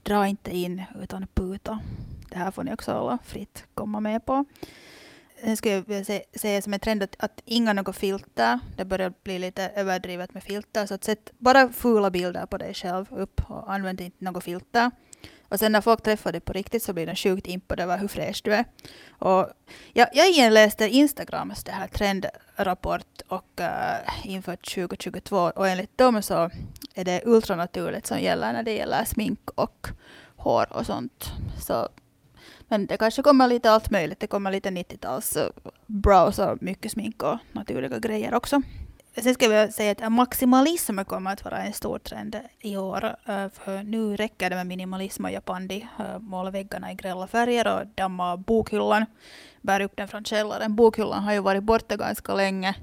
[0.03, 1.79] Dra inte in utan puta.
[2.31, 4.44] Det här får ni också alla fritt komma med på.
[5.40, 8.59] Sen skulle jag vilja se- säga som en trend att, att inga något filter.
[8.77, 10.87] Det börjar bli lite överdrivet med filter.
[10.87, 14.90] Så att sätt bara fula bilder på dig själv upp och använd inte något filter.
[15.54, 18.08] Och sen när folk träffar dig på riktigt så blir de sjukt impade över hur
[18.08, 18.64] fräsch du är.
[19.08, 19.48] Och
[19.92, 26.22] jag, jag igen läste Instagrams det här trendrapport och uh, inför 2022 och enligt dem
[26.22, 26.50] så
[26.94, 29.88] är det ultranaturligt som gäller när det gäller smink och
[30.36, 31.32] hår och sånt.
[31.60, 31.88] Så,
[32.68, 34.20] men det kanske kommer lite allt möjligt.
[34.20, 35.48] Det kommer lite 90-tals eh,
[35.86, 38.62] brows och mycket smink och naturliga grejer också.
[39.16, 43.05] Sen ska vi säga att maximalism kommer att vara en stor trend i år.
[43.05, 45.88] Eh, för nu räcker det med minimalism och japandi.
[45.98, 49.07] Eh, Måla väggarna i grälla färger och damma bokhyllan.
[49.61, 50.77] Bär upp den från källaren.
[50.77, 52.74] Bokhyllan har ju varit borta ganska länge.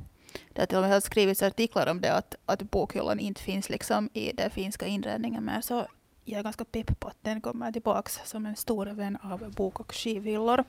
[0.54, 4.10] Det har till och med skrivits artiklar om det, att, att bokhyllan inte finns liksom
[4.14, 5.62] i den finska inredningen mer.
[5.62, 5.88] Så
[6.26, 9.80] jag är ganska pepp på att den kommer tillbaka som en stor vän av bok
[9.80, 10.64] och skivhyllor.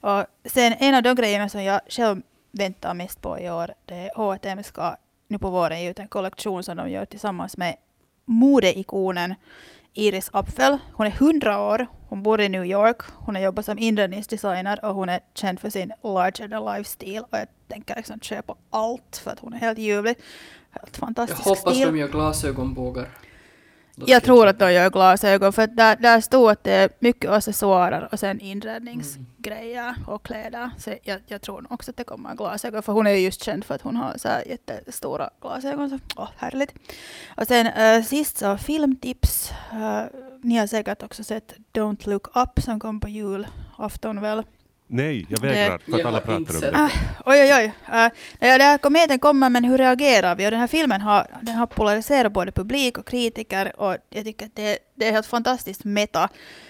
[0.00, 2.22] Och sen en av de grejerna som jag själv
[2.54, 4.96] väntar mest på i år, det är H&M ska
[5.28, 7.76] nu på våren ge ut en kollektion som de gör tillsammans med
[8.24, 9.34] modeikonen
[9.92, 10.78] Iris Apfel.
[10.92, 14.94] Hon är 100 år, hon bor i New York, hon har jobbat som inredningsdesigner och
[14.94, 17.22] hon är känd för sin larger than life-stil.
[17.30, 20.14] Och jag tänker liksom köpa allt för att hon är helt ljuvlig.
[20.70, 21.86] Helt Jag fantastisk hoppas stil.
[21.86, 23.08] de gör glasögonbågar.
[23.96, 27.30] Jag tror att de gör glasögon för att där, där stod att det är mycket
[27.30, 30.70] accessoarer och sen inredningsgrejer och kläder.
[30.78, 33.44] Så jag, jag tror nog också att det kommer glasögon för hon är ju just
[33.44, 35.90] känd för att hon har så här jättestora glasögon.
[35.90, 36.74] Så, åh, härligt.
[37.36, 39.52] Och sen äh, sist så filmtips.
[39.72, 40.02] Äh,
[40.42, 44.42] ni har säkert också sett Don't Look Up som kom på julafton väl.
[44.94, 46.90] Nej, jag vägrar för att Jag alla pratar om det.
[47.24, 47.64] Oj, oj, oj.
[47.64, 50.46] Uh, ja, den här kometen kommer, men hur reagerar vi?
[50.46, 54.46] Och den här filmen har, den har polariserat både publik och kritiker och jag tycker
[54.46, 56.28] att det, det är helt fantastiskt meta.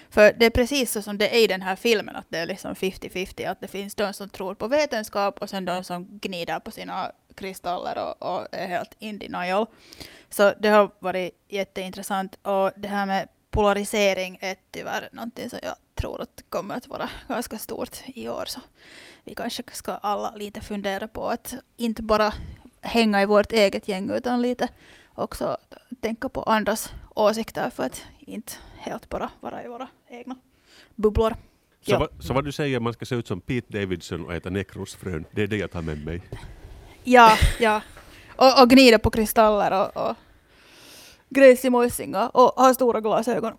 [0.09, 2.45] För det är precis så som det är i den här filmen, att det är
[2.45, 6.59] liksom 50-50, att det finns de som tror på vetenskap och sen de som gnider
[6.59, 9.65] på sina kristaller och, och är helt in denial.
[10.29, 15.75] Så det har varit jätteintressant och det här med polarisering är tyvärr någonting som jag
[15.95, 18.43] tror att kommer att vara ganska stort i år.
[18.47, 18.59] Så
[19.23, 22.33] vi kanske ska alla lite fundera på att inte bara
[22.81, 24.67] hänga i vårt eget gäng utan lite
[25.15, 25.57] också
[26.01, 30.35] tänka på andras åsikter för att inte helt bara vara i våra egna
[30.95, 31.31] bubblor.
[31.81, 31.99] Så, Ja.
[31.99, 35.25] vad, så vad du säger, man ska se ut som Pete Davidson och äta nekrosfrön,
[35.31, 36.21] det är det jag tar med mig.
[37.03, 37.81] Ja, ja.
[38.35, 40.15] Och, och gnida på kristaller och, och
[41.29, 43.53] gräs i Moisinga och ha stora glasögon.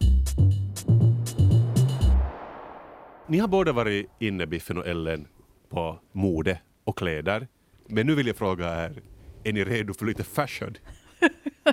[3.29, 5.27] Ni har båda varit inne, Biffen och Ellen,
[5.71, 7.49] på mode och kläder.
[7.89, 9.03] Men nu vill jag fråga er,
[9.45, 10.75] är ni redo för lite fashion?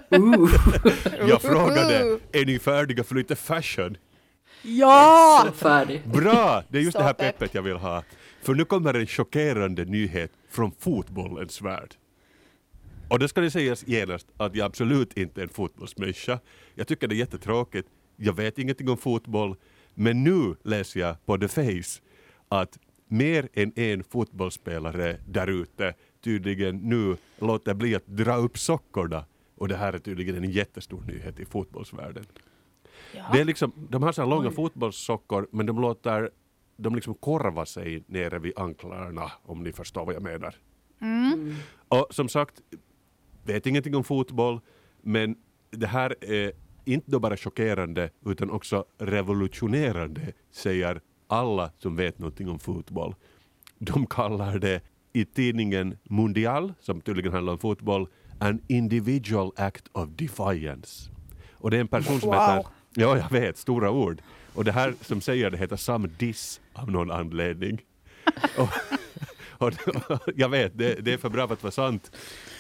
[1.28, 3.98] Jag frågade, är ni färdiga för lite fashion?
[4.62, 5.44] Ja!
[5.46, 6.02] Så färdig.
[6.06, 6.64] Bra!
[6.70, 7.40] Det är just det här Så pepp.
[7.40, 8.04] peppet jag vill ha.
[8.42, 11.96] För nu kommer en chockerande nyhet från fotbollens värld.
[13.08, 16.40] Och det ska det sägas genast att jag absolut inte är en fotbollsmänniska.
[16.76, 17.90] Jag tycker det är jättetråkigt.
[18.16, 19.56] Jag vet ingenting om fotboll.
[19.94, 22.02] Men nu läser jag på The Face
[22.50, 29.26] att mer än en fotbollsspelare där ute tydligen nu låter bli att dra upp sockorna.
[29.56, 32.26] Och det här är tydligen en jättestor nyhet i fotbollsvärlden.
[33.32, 36.30] Det är liksom, de har så här långa fotbollssockor men de låter
[36.78, 40.56] de liksom korva sig nere vid anklarna om ni förstår vad jag menar.
[41.02, 41.56] Mm.
[41.88, 42.62] Och som sagt,
[43.44, 44.60] vet ingenting om fotboll
[45.02, 45.36] men
[45.72, 46.52] det här är
[46.86, 53.16] inte då bara chockerande utan också revolutionerande säger alla som vet någonting om fotboll.
[53.80, 54.82] De kallar det
[55.14, 58.08] i tidningen Mundial, som tydligen handlar om fotboll,
[58.40, 61.12] an individual act of defiance.
[61.54, 62.40] Och det är en person som Wow.
[62.40, 64.22] heter, ja jag vet, stora ord.
[64.54, 67.82] Och det här som säger det heter Sam Diss av någon anledning.
[68.58, 68.70] och,
[70.36, 72.12] jag vet, det, det är för bra för att vara sant.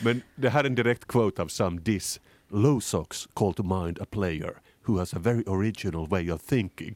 [0.03, 2.19] Men det här är en direkt quote av Sam Diss.
[2.49, 4.53] Low socks call to mind a player
[4.85, 6.95] who has a very original way of thinking.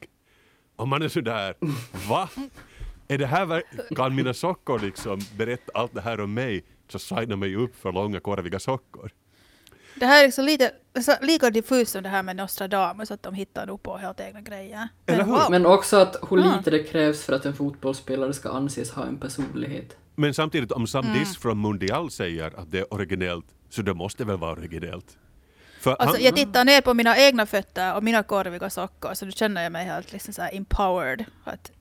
[0.76, 1.54] Och man är sådär,
[2.08, 2.28] va?
[3.08, 3.62] Är det här,
[3.96, 7.92] kan mina sockor liksom berätta allt det här om mig så signa mig upp för
[7.92, 9.10] långa korviga sockor?
[10.00, 10.70] Det här är så lite,
[11.02, 14.40] så lika diffust som det här med Nostradamus, att de hittar nog på helt egna
[14.40, 14.88] grejer.
[15.06, 15.32] Men Eller hur?
[15.32, 15.50] wow.
[15.50, 19.18] Men också att hur lite det krävs för att en fotbollsspelare ska anses ha en
[19.18, 19.96] personlighet.
[20.14, 21.24] Men samtidigt om Sam Mm.
[21.26, 25.16] Från Mundial säger att det är originellt så det måste väl vara originellt.
[25.80, 29.24] För Alltså, han, jag tittar ner på mina egna fötter och mina korviga sockor så
[29.24, 31.24] då känner jag mig helt liksom så här empowered.
[31.44, 31.72] Att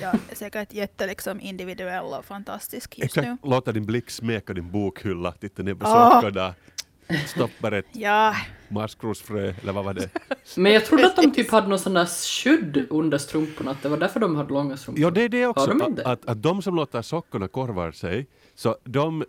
[0.00, 3.22] jag, är säkert jätte liksom individuell och fantastisk just nu.
[3.22, 6.20] exakt, låta din blick smeka din bokhylla, titta ner på Ah.
[6.20, 6.54] sockorna,
[7.26, 8.34] stoppa ett Ja,
[8.68, 10.10] maskrosfrö, eller vad var det?
[10.56, 13.88] Men jag trodde att de typ hade någon sån där skydd under strumporna, att det
[13.88, 15.02] var därför de hade långa strumpor.
[15.02, 15.66] Ja, det är det också.
[15.66, 19.24] De att, att, att de som låter sockorna korvar sig, så de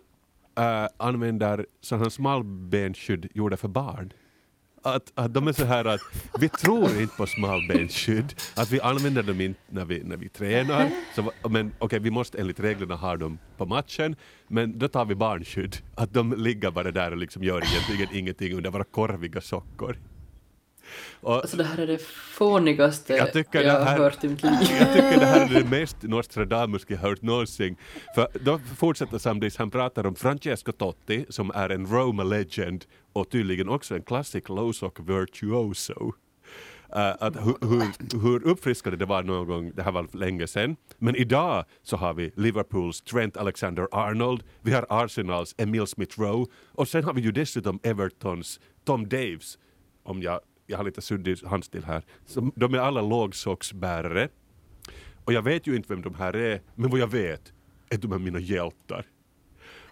[0.58, 4.12] äh, använder sådana smalbensskydd gjorda för barn.
[4.82, 6.00] Att, att de är så här att
[6.40, 10.90] vi tror inte på smalbensskydd, att vi använder dem inte när vi, när vi tränar.
[11.14, 14.16] Så, men okej, vi måste enligt reglerna ha dem på matchen,
[14.48, 15.76] men då tar vi barnskydd.
[15.94, 19.98] Att de ligger bara där och liksom gör egentligen ingenting under våra korviga sockor.
[21.20, 24.42] Och, Alltså det här är det fånigaste Jag jag, tycker har här- hört i mitt
[24.42, 24.52] liv.
[24.80, 27.76] Jag tycker det här är det mest Nostradamus jag hört någonsin.
[28.14, 33.30] För då fortsätter Samdis, han pratar om Francesco Totti som är en Roma legend och
[33.30, 36.12] tydligen också en classic low-sock virtuoso.
[36.96, 40.76] Uh, att hur, hur, hur uppfriskande det var någon gång, det här var länge sedan.
[40.98, 47.04] Men idag så har vi Liverpools Trent Alexander-Arnold, vi har Arsenals Emil Smith-Rowe och sen
[47.04, 49.58] har vi ju dessutom Evertons Tom Daves,
[50.02, 54.28] om jag, jag har lite suddig handstil här, som, de är alla lågsocksbärare.
[55.24, 57.52] Och jag vet ju inte vem de här är, men vad jag vet
[57.88, 59.06] är att de är mina hjältar.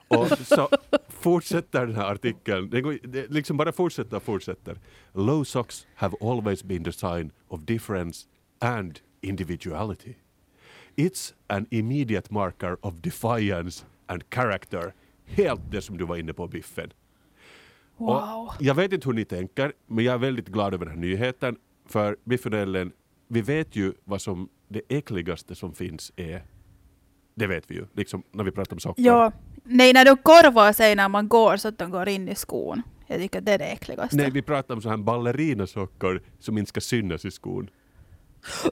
[0.08, 0.68] Och så
[1.08, 4.78] fortsätter den här artikeln, det, går, det liksom bara fortsätter och fortsätter.
[5.12, 8.26] Low socks have always been the sign of difference
[8.58, 10.14] and individuality.
[10.96, 14.94] It's an immediate marker of defiance and character.
[15.24, 16.92] Helt det som du var inne på Biffen
[17.96, 18.52] wow.
[18.60, 21.56] Jag vet inte hur ni tänker, men jag är väldigt glad över den här nyheten.
[21.88, 22.92] För Biffen och Ellen,
[23.28, 26.42] vi vet ju vad som det äckligaste som finns är.
[27.34, 29.02] Det vet vi ju, liksom när vi pratar om socker.
[29.02, 29.32] Ja.
[29.64, 32.82] Nej, när de korvar sig när man går så att de går in i skon.
[33.06, 34.16] Jag tycker det är det äckligaste.
[34.16, 37.70] Nej, vi pratar om så här ballerinasockor som inte ska synas i skon.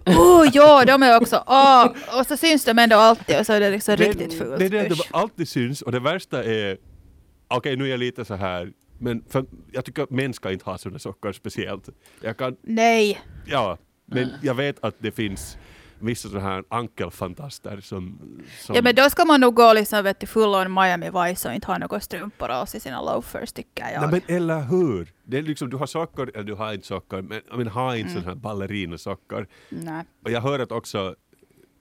[0.06, 1.36] Oh, ja, de är också...
[1.36, 1.86] Oh,
[2.20, 4.58] och så syns de ändå alltid och så är det liksom Det- riktigt fult.
[4.58, 6.78] Det är det att de alltid syns och det värsta är,
[7.48, 8.72] okej nu är jag lite så här,
[9.04, 11.88] men för, jag tycker att män ska inte ha sådana sockor speciellt.
[12.20, 13.20] Jag kan, Nej.
[13.46, 15.58] ja, men jag vet att det finns
[15.98, 18.18] vissa sådana här ankelfantaster som,
[18.60, 21.48] som Ja, men då ska man nog gå liksom vet du, full on Miami Vice
[21.48, 24.00] och inte ha några strumpor alls i sina loafers tycker jag.
[24.00, 25.12] Nej, men eller hur?
[25.24, 28.10] Det är liksom, du har sockor eller du har inte sockor, men, men ha inte
[28.12, 29.46] sådana här ballerinasockor.
[29.68, 30.04] Nej.
[30.24, 31.14] Och jag hör att också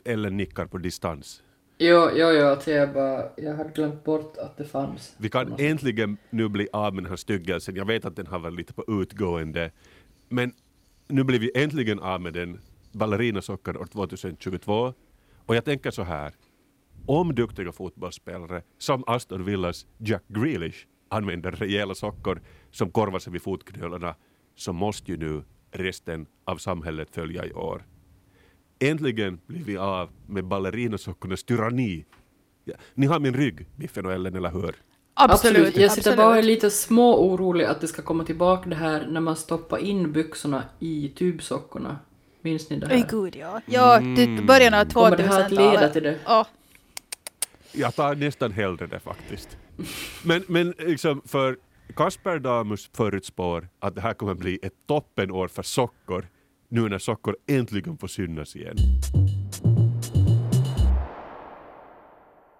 [0.05, 1.43] Ellen nickar på distans.
[1.85, 5.15] Jo, jo, jo, att jag bara, jag hade glömt bort att det fanns.
[5.17, 7.75] Vi kan äntligen nu bli av med den här styggelsen.
[7.75, 9.71] Jag vet att den har varit lite på utgående.
[10.29, 10.53] Men
[11.07, 12.59] nu blir vi äntligen av med den
[12.91, 14.93] ballerinasockor år 2022.
[15.45, 16.33] Och jag tänker så här.
[17.05, 22.41] Om duktiga fotbollsspelare som Aston Villas Jack Grealish använder rejäla sockor
[22.71, 24.15] som korvar sig vid fotknölarna
[24.55, 27.83] så måste ju nu resten av samhället följa i år.
[28.89, 32.05] Äntligen blir vi av med ballerinasockornas tyranni.
[32.63, 34.75] Ja, ni har min rygg, Biffen och Ellen, eller hur?
[35.13, 35.77] Absolut.
[35.77, 39.35] Jag sitter bara lite små orolig att det ska komma tillbaka det här när man
[39.35, 41.97] stoppar in byxorna i tubsockorna.
[42.41, 42.95] Minns ni det här?
[42.95, 43.61] Oj gud ja.
[43.65, 44.93] Ja, det början av 2000-talet.
[44.93, 46.19] Kommer det här att leda till det?
[46.25, 46.47] Ja.
[47.71, 49.57] Jag tar nästan hellre det faktiskt.
[50.23, 51.57] Men, men liksom för
[51.95, 56.27] Kasper Damus förutspår att det här kommer bli ett toppenår för sockor
[56.73, 58.75] nu när sockor äntligen får synas igen.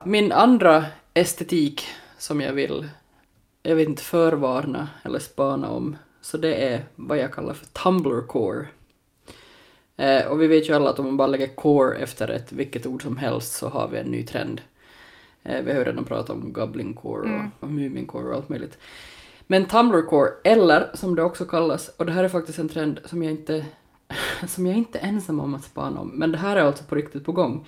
[0.05, 1.85] Min andra estetik
[2.17, 2.89] som jag vill,
[3.63, 8.65] jag vet inte, förvarna eller spana om, så det är vad jag kallar för Tumblr-core.
[9.97, 12.85] Eh, och vi vet ju alla att om man bara lägger core efter ett vilket
[12.85, 14.61] ord som helst så har vi en ny trend.
[15.43, 18.49] Eh, vi har ju redan pratat om goblin core och, och mumin core och allt
[18.49, 18.77] möjligt.
[19.47, 22.99] Men Tumblr core, eller som det också kallas, och det här är faktiskt en trend
[23.05, 23.65] som jag inte,
[24.47, 26.95] som jag inte är ensam om att spana om, men det här är alltså på
[26.95, 27.67] riktigt på gång.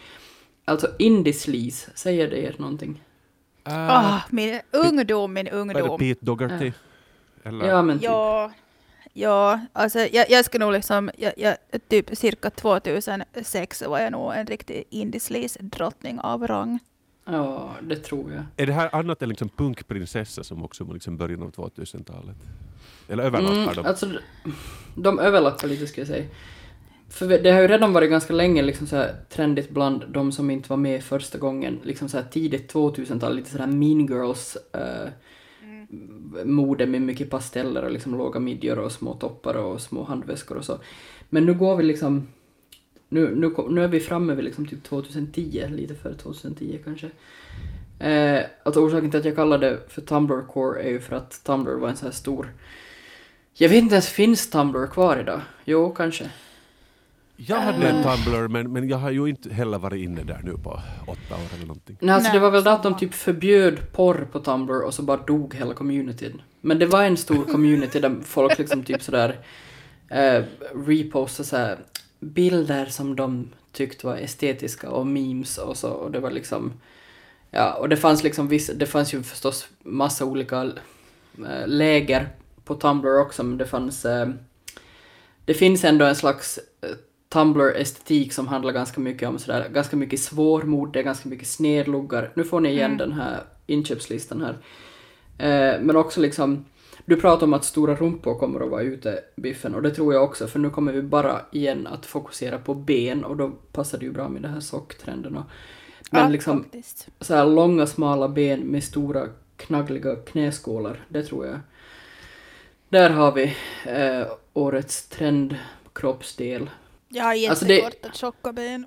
[0.66, 3.04] Alltså indie sleaze, säger det er någonting?
[3.64, 6.00] Ah, min ungdom, min Vad är det ungdom.
[6.00, 6.72] Pete Dougherty?
[7.44, 7.68] Eller?
[7.68, 8.06] Ja men typ.
[8.06, 8.52] Ja,
[9.14, 14.12] ja alltså jag, jag ska nog liksom, jag, jag, typ cirka 2006 så var jag
[14.12, 16.80] nog en riktig indie-sleaze-drottning av rang.
[17.26, 18.44] Ja, det tror jag.
[18.58, 22.36] Är det här annat än liksom punkprinsessa som också var liksom början av 2000-talet?
[23.08, 23.86] Eller överlappar Mm, de?
[23.86, 24.10] alltså,
[24.96, 26.26] de överlappar lite ska jag säga.
[27.10, 30.50] För det har ju redan varit ganska länge liksom så här trendigt bland de som
[30.50, 35.10] inte var med första gången, liksom så här tidigt 2000-tal, lite sådär mean girls eh,
[36.46, 40.66] mode med mycket pasteller och liksom låga midjor och små toppar och små handväskor och
[40.66, 40.80] så.
[41.30, 42.28] Men nu går vi liksom,
[43.10, 47.10] nu, nu, nu är vi framme vid liksom typ 2010, lite före 2010 kanske.
[48.00, 51.44] Eh, alltså orsaken till att jag kallar det för Tumblr Core är ju för att
[51.44, 52.54] Tumblr var en så här stor
[53.54, 55.42] Jag vet inte ens, finns Tumblr kvar idag?
[55.66, 56.30] Jo, kanske.
[57.38, 60.52] Jag hade en Tumblr men, men jag har ju inte heller varit inne där nu
[60.52, 61.98] på åtta år eller någonting.
[62.00, 64.94] Nej, alltså Nej, det var väl det att de typ förbjöd porr på Tumblr och
[64.94, 66.42] så bara dog hela communityn.
[66.62, 69.40] Men det var en stor community där folk liksom typ sådär
[70.10, 70.44] eh,
[70.88, 71.80] repostade såhär
[72.26, 76.74] bilder som de tyckte var estetiska och memes och så och det var liksom
[77.52, 80.64] ja och det fanns liksom vissa, det fanns ju förstås massa olika
[81.38, 82.30] eh, läger
[82.64, 84.30] på Tumblr också men det fanns eh,
[85.46, 86.90] det finns ändå en slags eh,
[87.30, 92.32] Tumblr-estetik som handlar ganska mycket om sådär, ganska mycket svårmod, det är ganska mycket snedluggar.
[92.36, 92.98] Nu får ni igen Mm.
[92.98, 94.58] den här inköpslistan här.
[95.82, 96.66] Men också liksom,
[97.06, 100.24] du pratar om att stora rumpor kommer att vara ute, Biffen, och det tror jag
[100.24, 104.06] också, för nu kommer vi bara igen att fokusera på ben och då passar det
[104.06, 105.38] ju bra med den här socktrenden.
[105.38, 105.44] Och,
[106.12, 107.08] men ja, liksom faktiskt.
[107.22, 109.28] så här långa smala ben med stora
[109.58, 111.60] knaggliga knäskålar, det tror jag.
[112.90, 113.44] Där har vi
[113.86, 116.70] eh, årets trendkroppsdel.
[117.10, 118.86] Jag har Alltså det- jättekorta tjocka ben.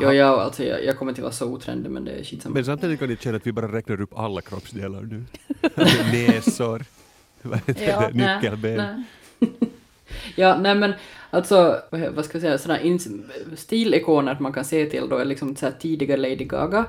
[0.00, 2.54] Ja, jag, alltså, jag, jag kommer inte vara så otrendig men det är skitsamma.
[2.54, 5.24] Men samtidigt kan jag känna att vi bara räknar upp alla kroppsdelar nu.
[6.12, 6.84] Näsor,
[7.48, 8.76] vad heter Ja, det, nyckelben.
[8.76, 9.04] Nej,
[9.38, 9.70] nej.
[10.36, 10.92] ja, nej men
[11.30, 12.98] alltså, vad ska jag säga, sådana
[13.56, 16.84] stilikoner man kan se till då är liksom så här tidiga Lady Gaga,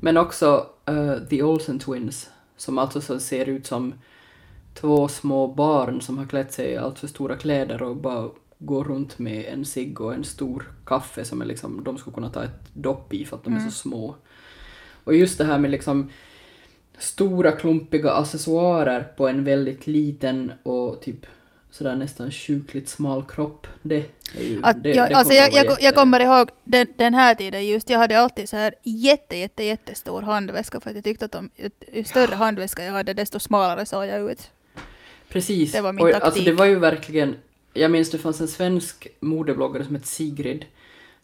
[0.00, 3.94] men också eh, The Olsen Twins, som alltså så ser ut som
[4.74, 8.84] två små barn som har klätt sig i allt för stora kläder och bara går
[8.84, 12.44] runt med en cigg och en stor kaffe som är liksom, de skulle kunna ta
[12.44, 14.14] ett dopp i för att de är så små.
[15.04, 16.10] Och just det här med liksom
[16.98, 21.26] stora klumpiga accessoarer på en väldigt liten och typ
[21.70, 23.66] sådär nästan sjukligt smal kropp.
[23.82, 24.04] Det
[24.38, 24.60] ju...
[24.62, 27.98] Att, det, jag, det alltså kommer jag, kommer ihåg den, den här tiden just, jag
[27.98, 31.50] hade alltid så här jätte, jätte, jättestor handväska för att jag tyckte att de,
[31.92, 34.50] ju- större handväska jag hade desto smalare såg jag ut.
[35.28, 35.72] Precis.
[35.72, 36.26] Det var min och, taktik.
[36.26, 37.36] Alltså det var ju verkligen...
[37.72, 40.64] Jag minns det fanns en svensk modebloggare som hette Sigrid.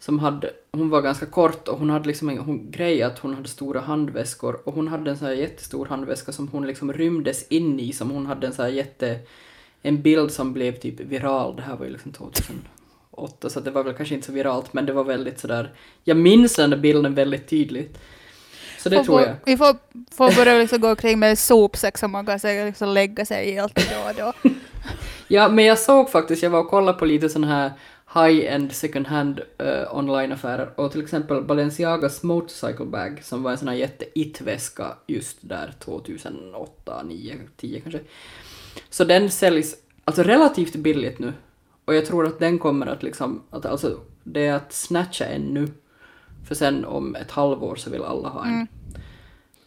[0.02, 3.34] Som hade, hon var ganska kort och hon hade liksom en hon, grej att hon
[3.34, 7.48] hade stora handväskor och hon hade en så här jättestor handväska som hon liksom rymdes
[7.48, 9.18] in i som hon hade en så här jätte...
[9.82, 13.82] En bild som blev typ viral, det här var ju liksom 2008 så det var
[13.82, 15.72] väl kanske inte så viralt men det var väldigt sådär...
[16.04, 17.98] Jag minns den där bilden väldigt tydligt.
[18.78, 19.34] Så det Får- tror jag.
[19.44, 19.76] Vi får,
[20.10, 23.58] får börja liksom gå omkring med sopsäck som man kan säga, liksom lägga sig i
[23.58, 24.50] alltid då och då.
[25.28, 27.72] Ja, men jag såg faktiskt, jag var och kollade på lite sån här
[28.14, 33.68] high-end second hand eh, online-affärer och till exempel Balenciagas motorcycle bag som var en sån
[33.68, 38.00] här jätte-it-väska just där 2008, 9, 10 kanske.
[38.90, 41.32] Så den säljs alltså relativt billigt nu
[41.84, 45.42] och jag tror att den kommer att liksom, att, alltså det är att snatcha en
[45.42, 45.68] nu
[46.48, 48.54] för sen om ett halvår så vill alla ha en.
[48.54, 48.66] Mm.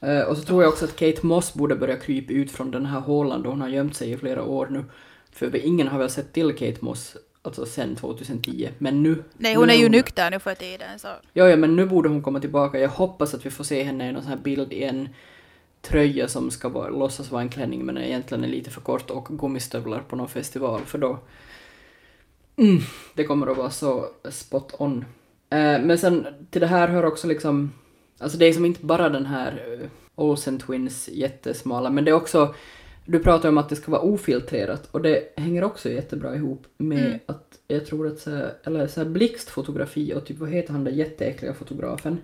[0.01, 2.85] Eh, och så tror jag också att Kate Moss borde börja krypa ut från den
[2.85, 4.83] här hålan då hon har gömt sig i flera år nu.
[5.31, 9.23] För ingen har väl sett till Kate Moss alltså sen 2010, men nu...
[9.37, 11.07] Nej, hon nu är ju nykter nu för tiden så.
[11.33, 12.79] Ja, ja, men nu borde hon komma tillbaka.
[12.79, 15.09] Jag hoppas att vi får se henne i någon sån här bild i en
[15.81, 19.39] tröja som ska vara, låtsas vara en klänning men egentligen är lite för kort och
[19.39, 21.19] gummistövlar på någon festival för då...
[22.57, 22.77] Mm,
[23.13, 25.05] det kommer att vara så spot on.
[25.49, 27.73] Eh, men sen till det här hör också liksom...
[28.19, 32.15] Alltså det är som inte bara den här uh, Olsen Twins jättesmala men det är
[32.15, 32.55] också...
[33.05, 37.05] Du pratar om att det ska vara ofiltrerat och det hänger också jättebra ihop med
[37.05, 37.19] Mm.
[37.25, 40.83] att jag tror att så här, eller så här blixtfotografi och typ vad heter han
[40.83, 42.17] den jätteäckliga fotografen?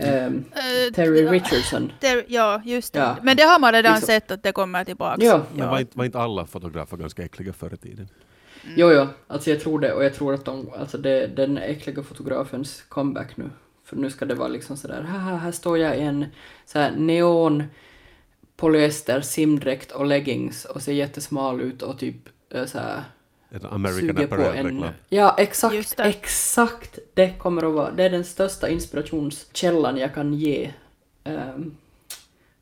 [0.00, 1.92] Ehm, Eh, Terry ja, Richardson.
[2.00, 2.98] Ter- ja, just det.
[2.98, 3.16] Ja.
[3.22, 5.24] Men det har man redan Liksom- sett att det kommer tillbaka.
[5.24, 5.42] Ja.
[5.54, 8.08] Men var inte, var inte alla fotografer ganska äckliga förr i tiden?
[8.76, 12.02] Jo, jo, alltså jag tror det och jag tror att de, alltså det, den äckliga
[12.02, 13.50] fotografens comeback nu.
[13.84, 16.24] För nu ska det vara liksom sådär, haha, här står jag i en
[16.66, 17.62] så här neon
[18.58, 22.16] polyester simdräkt och leggings och ser jättesmal ut och typ
[22.50, 23.02] eh, så här
[23.50, 24.40] En American suger på en...
[24.42, 24.92] Apparel-reklam.
[25.08, 26.02] Ja, exakt, det.
[26.04, 26.98] exakt.
[27.14, 30.70] Det kommer att vara, det är den största inspirationskällan jag kan ge.
[31.24, 31.76] Ehm,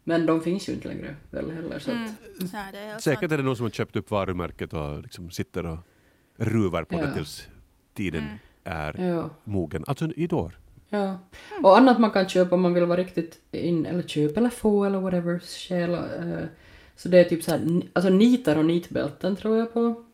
[0.05, 2.51] men de finns ju inte längre väl heller så att, Mm.
[2.53, 5.31] Nej, det är helt Säkert är det någon som har köpt upp varumärket och liksom
[5.31, 5.79] sitter och
[6.37, 7.07] ruvar på Ja.
[7.07, 7.49] det tills
[7.95, 8.39] tiden Mm.
[8.65, 9.31] är ja.
[9.45, 9.85] mogen.
[9.87, 10.59] Alltså i år.
[10.89, 11.19] Ja.
[11.63, 14.85] Och annat man kan köpa om man vill vara riktigt in, eller köpa eller få
[14.85, 15.99] eller whatever, stjäla.
[15.99, 16.45] Eh,
[16.97, 20.05] så det är typ så här, alltså nitar och nitbälten tror jag på.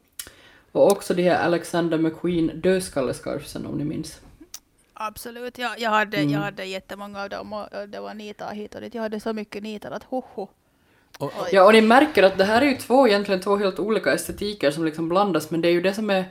[0.72, 4.20] Och också de här Alexander McQueen dödskallescarfsen om ni minns.
[4.94, 6.32] Absolut, jag, jag, hade, Mm.
[6.32, 8.94] jag hade jättemånga av dem och det var nitar hit och dit.
[8.94, 10.48] Jag hade så mycket nitar att hoho.
[11.18, 11.32] Och.
[11.52, 14.70] Ja, och ni märker att det här är ju två, egentligen två helt olika estetiker
[14.70, 16.24] som liksom blandas, men det är ju det som är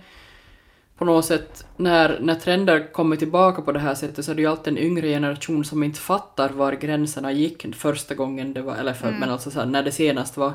[1.01, 4.41] på något sätt, när, när trender kommer tillbaka på det här sättet så är det
[4.41, 8.75] ju alltid en yngre generation som inte fattar var gränserna gick första gången det var,
[8.75, 9.19] eller för, Mm.
[9.19, 10.53] men alltså så här, när det senast var.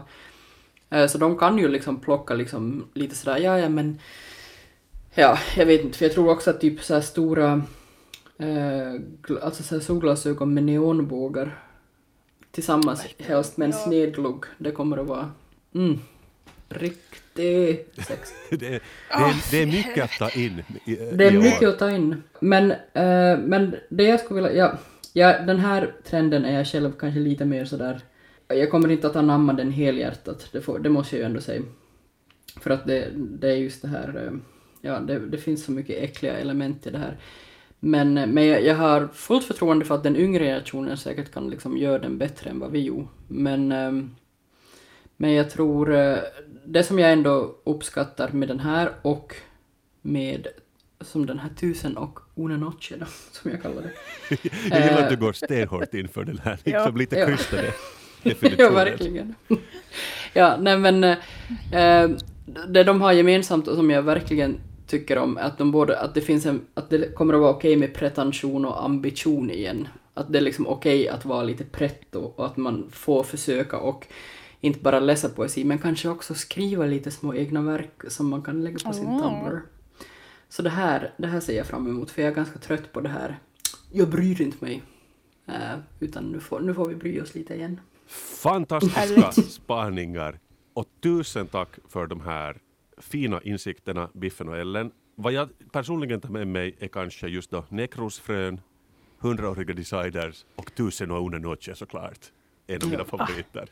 [0.90, 3.98] Eh, Så de kan ju liksom plocka liksom lite sådär, ja ja men
[5.14, 7.62] Ja, jag vet inte, för jag tror också att typ så stora
[8.38, 8.92] eh,
[9.42, 11.58] alltså så här solglasögon med neonbågar
[12.50, 13.78] tillsammans, helst med en Ja.
[13.84, 15.30] snedglugg, det kommer att vara
[15.74, 15.98] mm,
[16.68, 18.30] riktigt sex.
[18.50, 21.78] Det, det, är, det är mycket att ta in i, Det är i mycket att
[21.78, 22.22] ta in.
[22.40, 24.56] Men, eh, men det jag skulle vilja...
[24.56, 24.78] Ja,
[25.12, 28.00] ja, den här trenden är jag själv kanske lite mer sådär...
[28.48, 31.62] Jag kommer inte att anamma den helhjärtat, det, får, det måste jag ju ändå säga.
[32.60, 34.24] För att det, det är just det här...
[34.26, 34.32] eh,
[34.80, 37.16] Ja, det, det finns så mycket äckliga element i det här.
[37.80, 41.50] Men, eh, men jag, jag har fullt förtroende för att den yngre generationen säkert kan
[41.50, 43.08] liksom göra den bättre än vad vi gjorde.
[43.28, 43.68] Men,
[45.16, 45.96] men jag tror...
[46.66, 49.34] eh, Det som jag ändå uppskattar med den här och
[50.02, 50.46] med
[51.00, 53.90] som den här tusen och una noche då, som jag kallar det.
[54.70, 56.78] Jag gillar att Eh, du går stenhårt in för den här, Ja.
[56.78, 57.26] liksom lite Ja.
[57.26, 57.72] krystade
[58.58, 59.34] ja, verkligen.
[60.32, 61.16] ja, nej men eh,
[61.72, 62.10] eh,
[62.68, 66.14] det de har gemensamt och som jag verkligen tycker om är att de både, att
[66.14, 69.88] det finns en, att det kommer att vara okej med pretension och ambition igen.
[70.14, 74.06] Att det är liksom okej att vara lite pretto och att man får försöka och
[74.66, 78.64] inte bara läsa poesi men kanske också skriva lite små egna verk som man kan
[78.64, 79.04] lägga på sin.
[79.20, 79.60] Tumblr.
[80.48, 83.00] Så det här, det här ser jag fram emot för jag är ganska trött på
[83.00, 83.38] det här.
[83.92, 84.82] Jag bryr inte mig.
[85.46, 87.80] Eh, utan nu får, nu får vi bry oss lite igen.
[88.42, 90.38] Fantastiska spaningar
[90.74, 92.56] och tusen tack för de här
[92.98, 94.90] fina insikterna, Biffen och Ellen.
[95.14, 98.60] Vad jag personligen tar med mig är kanske just då nekrosfrön,
[99.18, 102.18] hundraåriga deciders och tusen och una noche såklart.
[102.66, 103.04] En av mina Ja.
[103.04, 103.68] favoriter.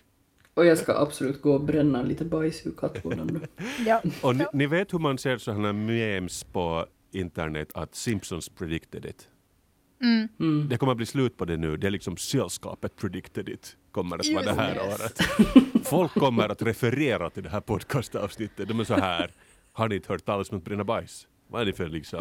[0.54, 3.40] Och jag ska absolut gå och bränna lite bajs ur kattlådan nu.
[3.86, 4.02] Ja.
[4.22, 9.28] Och ni, ni vet hur man ser sådana memes på internet att Simpsons predicted it.
[10.02, 10.28] Mm.
[10.40, 10.68] Mm.
[10.68, 11.76] Det kommer att bli slut på det nu.
[11.76, 15.00] Det är liksom sällskapet predicted it kommer att vara det här Yes.
[15.00, 15.18] året.
[15.86, 18.68] Folk kommer att referera till det här podcastavsnittet.
[18.68, 19.30] De är så här.
[19.72, 21.26] Har ni inte hört talas om att bränna bajs?
[21.48, 22.18] Vad är det för liksom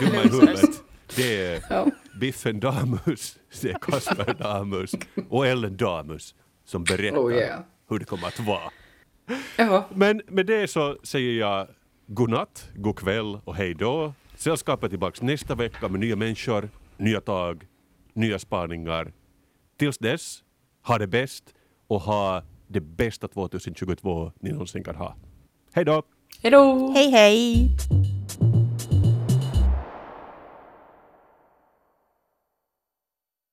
[0.00, 0.82] dumma i huvudet?
[1.16, 1.90] Det är.
[2.20, 4.92] Biffen Damus, det är Kasper Damus
[5.28, 6.34] och Ellen Damus
[6.64, 7.60] som berättar Oh yeah.
[7.88, 8.70] hur det kommer att vara.
[9.56, 9.84] Jaha.
[9.94, 11.68] Men med det så säger jag
[12.06, 14.12] godnatt, god kväll och hej då.
[14.36, 17.66] Sällskapet är tillbaka nästa vecka med nya människor, nya tag,
[18.12, 19.12] nya spaningar.
[19.78, 20.42] Tills dess,
[20.86, 21.44] ha det bäst
[21.86, 25.16] och ha det bästa 2022 ni någonsin kan ha.
[25.72, 26.02] Hej då!
[26.42, 26.92] Hejdå!
[26.94, 27.68] Hej hej!